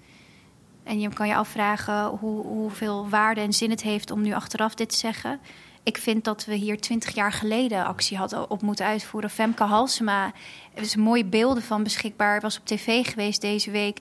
[0.83, 4.75] En je kan je afvragen hoe, hoeveel waarde en zin het heeft om nu achteraf
[4.75, 5.41] dit te zeggen.
[5.83, 9.31] Ik vind dat we hier twintig jaar geleden actie hadden op moeten uitvoeren.
[9.31, 10.33] Femke Halsema,
[10.75, 12.41] er is mooie beelden van beschikbaar.
[12.41, 13.99] was op tv geweest deze week.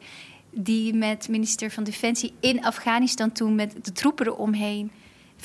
[0.50, 4.92] Die met minister van Defensie in Afghanistan toen met de troepen eromheen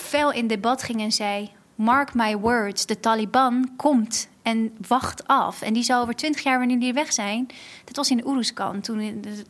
[0.01, 5.62] fel in debat ging en zei: Mark my words, de Taliban komt en wacht af.
[5.62, 7.46] En die zal over twintig jaar, wanneer die weg zijn.
[7.84, 9.44] Dat was in Oeruzkan, toen de,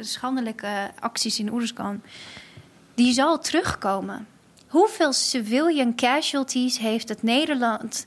[0.00, 2.02] schandelijke acties in Oeruzkan.
[2.94, 4.26] Die zal terugkomen.
[4.66, 8.06] Hoeveel civilian casualties heeft het Nederland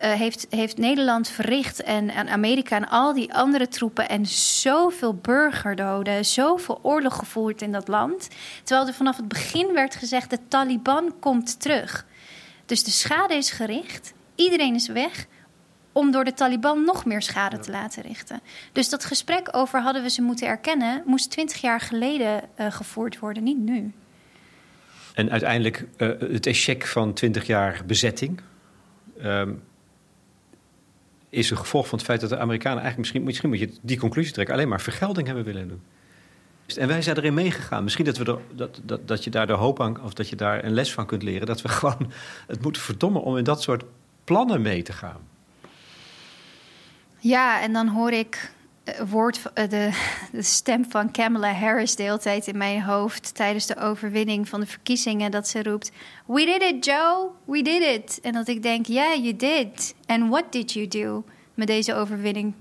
[0.00, 5.14] uh, heeft, heeft Nederland verricht en, en Amerika en al die andere troepen en zoveel
[5.14, 8.28] burgerdoden, zoveel oorlog gevoerd in dat land.
[8.62, 12.06] Terwijl er vanaf het begin werd gezegd: de Taliban komt terug.
[12.66, 15.26] Dus de schade is gericht, iedereen is weg
[15.92, 18.40] om door de Taliban nog meer schade te laten richten.
[18.72, 23.18] Dus dat gesprek over hadden we ze moeten erkennen, moest twintig jaar geleden uh, gevoerd
[23.18, 23.92] worden, niet nu.
[25.14, 28.40] En uiteindelijk uh, het echec van twintig jaar bezetting.
[29.24, 29.62] Um,
[31.30, 33.98] is een gevolg van het feit dat de Amerikanen eigenlijk misschien, misschien moet je die
[33.98, 35.82] conclusie trekken, alleen maar vergelding hebben willen doen.
[36.76, 37.82] En wij zijn erin meegegaan.
[37.82, 40.36] Misschien dat, we er, dat, dat, dat je daar de hoop aan, of dat je
[40.36, 41.46] daar een les van kunt leren.
[41.46, 42.12] Dat we gewoon
[42.46, 43.84] het moeten verdommen om in dat soort
[44.24, 45.20] plannen mee te gaan.
[47.18, 48.52] Ja, en dan hoor ik
[49.08, 49.90] woord, eh, de,
[50.32, 54.60] de, stem van Kamala Harris de hele tijd in mijn hoofd tijdens de overwinning van
[54.60, 55.30] de verkiezingen.
[55.30, 55.92] Dat ze roept:
[56.26, 58.20] We did it, Joe, we did it.
[58.22, 59.94] En dat ik denk: Yeah, you did.
[60.06, 61.24] And what did you do
[61.54, 62.54] met deze overwinning?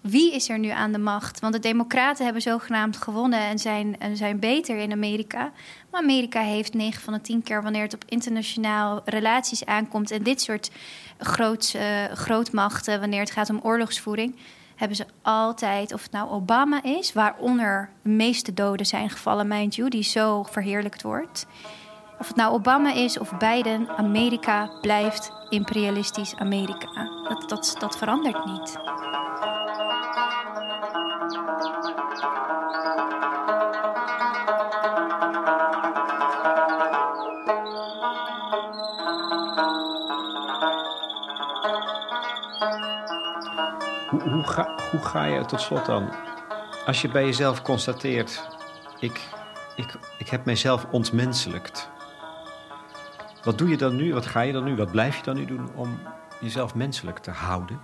[0.00, 1.40] Wie is er nu aan de macht?
[1.40, 5.52] Want de Democraten hebben zogenaamd gewonnen en zijn, en zijn beter in Amerika.
[5.90, 10.22] Maar Amerika heeft 9 van de 10 keer wanneer het op internationaal relaties aankomt en
[10.22, 10.70] dit soort
[11.18, 14.34] groot, uh, grootmachten, wanneer het gaat om oorlogsvoering
[14.78, 19.74] hebben ze altijd, of het nou Obama is, waaronder de meeste doden zijn gevallen, mind
[19.74, 21.46] you, die zo verheerlijkt wordt.
[22.18, 27.10] Of het nou Obama is of Biden, Amerika blijft imperialistisch Amerika.
[27.28, 28.78] Dat, dat, dat verandert niet.
[44.30, 46.10] Hoe, ga, hoe ga je tot slot dan?
[46.86, 48.48] Als je bij jezelf constateert,
[49.00, 49.20] ik,
[49.76, 51.88] ik, ik heb mijzelf ontmenselijkt.
[53.42, 54.14] Wat doe je dan nu?
[54.14, 54.76] Wat ga je dan nu?
[54.76, 55.98] Wat blijf je dan nu doen om
[56.40, 57.80] jezelf menselijk te houden?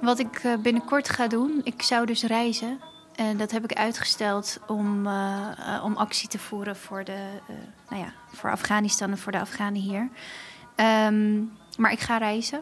[0.00, 2.80] Wat ik eh, binnenkort ga doen, ik zou dus reizen.
[3.14, 7.40] En dat heb ik uitgesteld om, uh, om actie te voeren voor, de,
[7.88, 10.08] nou ja, voor Afghanistan en voor de Afghanen hier.
[10.74, 11.42] Ehm,
[11.76, 12.60] maar ik ga reizen.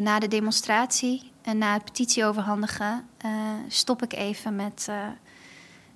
[0.00, 3.08] Na de demonstratie en na het petitie overhandigen
[3.68, 4.88] stop ik even met,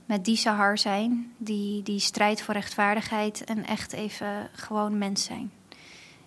[0.05, 1.33] met die Sahar zijn.
[1.37, 5.53] Die, die strijd voor rechtvaardigheid en echt even gewoon mens zijn.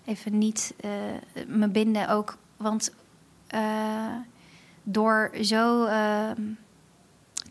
[0.06, 0.74] Even niet
[1.48, 2.38] me binden ook.
[2.58, 2.94] Want
[4.84, 5.88] door zo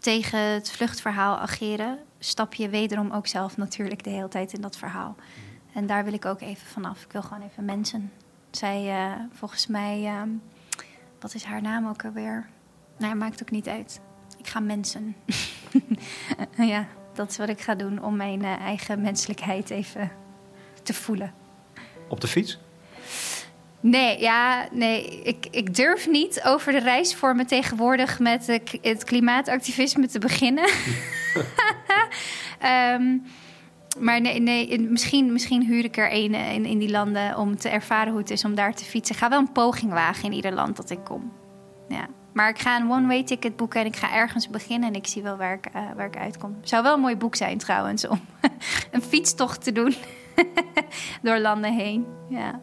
[0.00, 4.76] tegen het vluchtverhaal ageren, stap je wederom ook zelf natuurlijk de hele tijd in dat
[4.76, 5.16] verhaal.
[5.72, 7.04] En daar wil ik ook even vanaf.
[7.04, 8.12] Ik wil gewoon even mensen.
[8.50, 10.12] Zij, uh, volgens mij,
[11.20, 12.48] wat is haar naam ook alweer?
[12.98, 14.00] Nou, maakt ook niet uit.
[14.38, 15.16] Ik ga mensen.
[16.56, 20.10] ja, dat is wat ik ga doen om mijn eigen menselijkheid even
[20.82, 21.34] te voelen.
[22.08, 22.58] Op de fiets?
[23.80, 25.22] Nee, ja, nee.
[25.22, 30.70] Ik, ik durf niet over de reisvormen tegenwoordig met het klimaatactivisme te beginnen.
[32.94, 33.22] um,
[34.00, 37.68] maar nee, nee misschien, misschien huur ik er een in, in die landen om te
[37.68, 39.14] ervaren hoe het is om daar te fietsen.
[39.14, 41.32] Ik ga wel een poging wagen in ieder land dat ik kom.
[41.88, 42.08] Ja.
[42.32, 45.22] Maar ik ga een one-way ticket boeken en ik ga ergens beginnen en ik zie
[45.22, 46.56] wel waar ik, uh, waar ik uitkom.
[46.62, 48.20] Zou wel een mooi boek zijn trouwens, om
[48.92, 49.94] een fietstocht te doen
[51.22, 52.06] door landen heen.
[52.28, 52.60] Ja.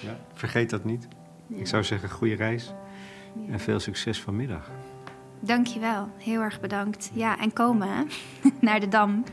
[0.00, 1.08] Ja, vergeet dat niet.
[1.48, 2.72] Ik zou zeggen, goede reis
[3.50, 4.70] en veel succes vanmiddag.
[5.40, 7.10] Dankjewel, heel erg bedankt.
[7.14, 8.02] Ja, en komen hè?
[8.60, 9.24] naar de Dam.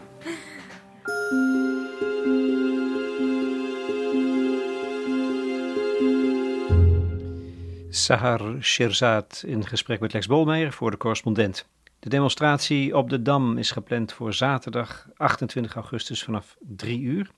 [7.90, 11.68] Sahar Shirzad in gesprek met Lex Bolmeijer voor de correspondent.
[12.00, 17.32] De demonstratie op de Dam is gepland voor zaterdag 28 augustus vanaf 3 uur.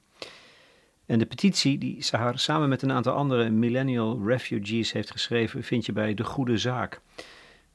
[1.05, 5.85] En de petitie die Sahar samen met een aantal andere millennial refugees heeft geschreven, vind
[5.85, 7.01] je bij De Goede Zaak.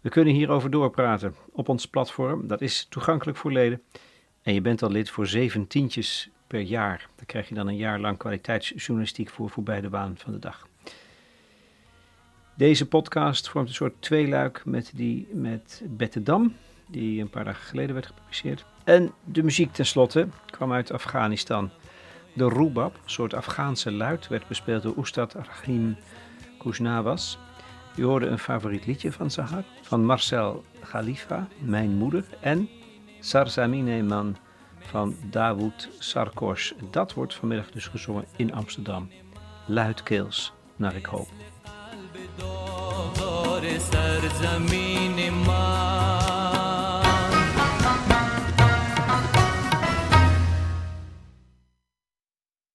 [0.01, 2.47] We kunnen hierover doorpraten op ons platform.
[2.47, 3.83] Dat is toegankelijk voor leden.
[4.47, 7.09] En je bent al lid voor zeventientjes per jaar.
[7.17, 10.69] Daar krijg je dan een jaar lang kwaliteitsjournalistiek voor voorbij de waan van de dag.
[12.55, 17.67] Deze podcast vormt een soort tweeluik met die met Bette Dam, die een paar dagen
[17.67, 18.65] geleden werd gepubliceerd.
[18.85, 21.71] En de muziek tenslotte kwam uit Afghanistan.
[22.33, 25.97] De rubab, een soort Afghaanse luid, werd bespeeld door Oestad Rahim
[26.59, 27.39] Kuznawas.
[27.97, 32.69] Je hoorde een favoriet liedje van Sahar, van Marcel Khalifa, Mijn Moeder, en
[33.27, 34.37] Sarzamine Man
[34.79, 36.75] van Dawood Sarkos.
[36.91, 39.11] Dat wordt vanmiddag dus gezongen in Amsterdam.
[39.67, 41.29] Luidkeels, naar ik hoop.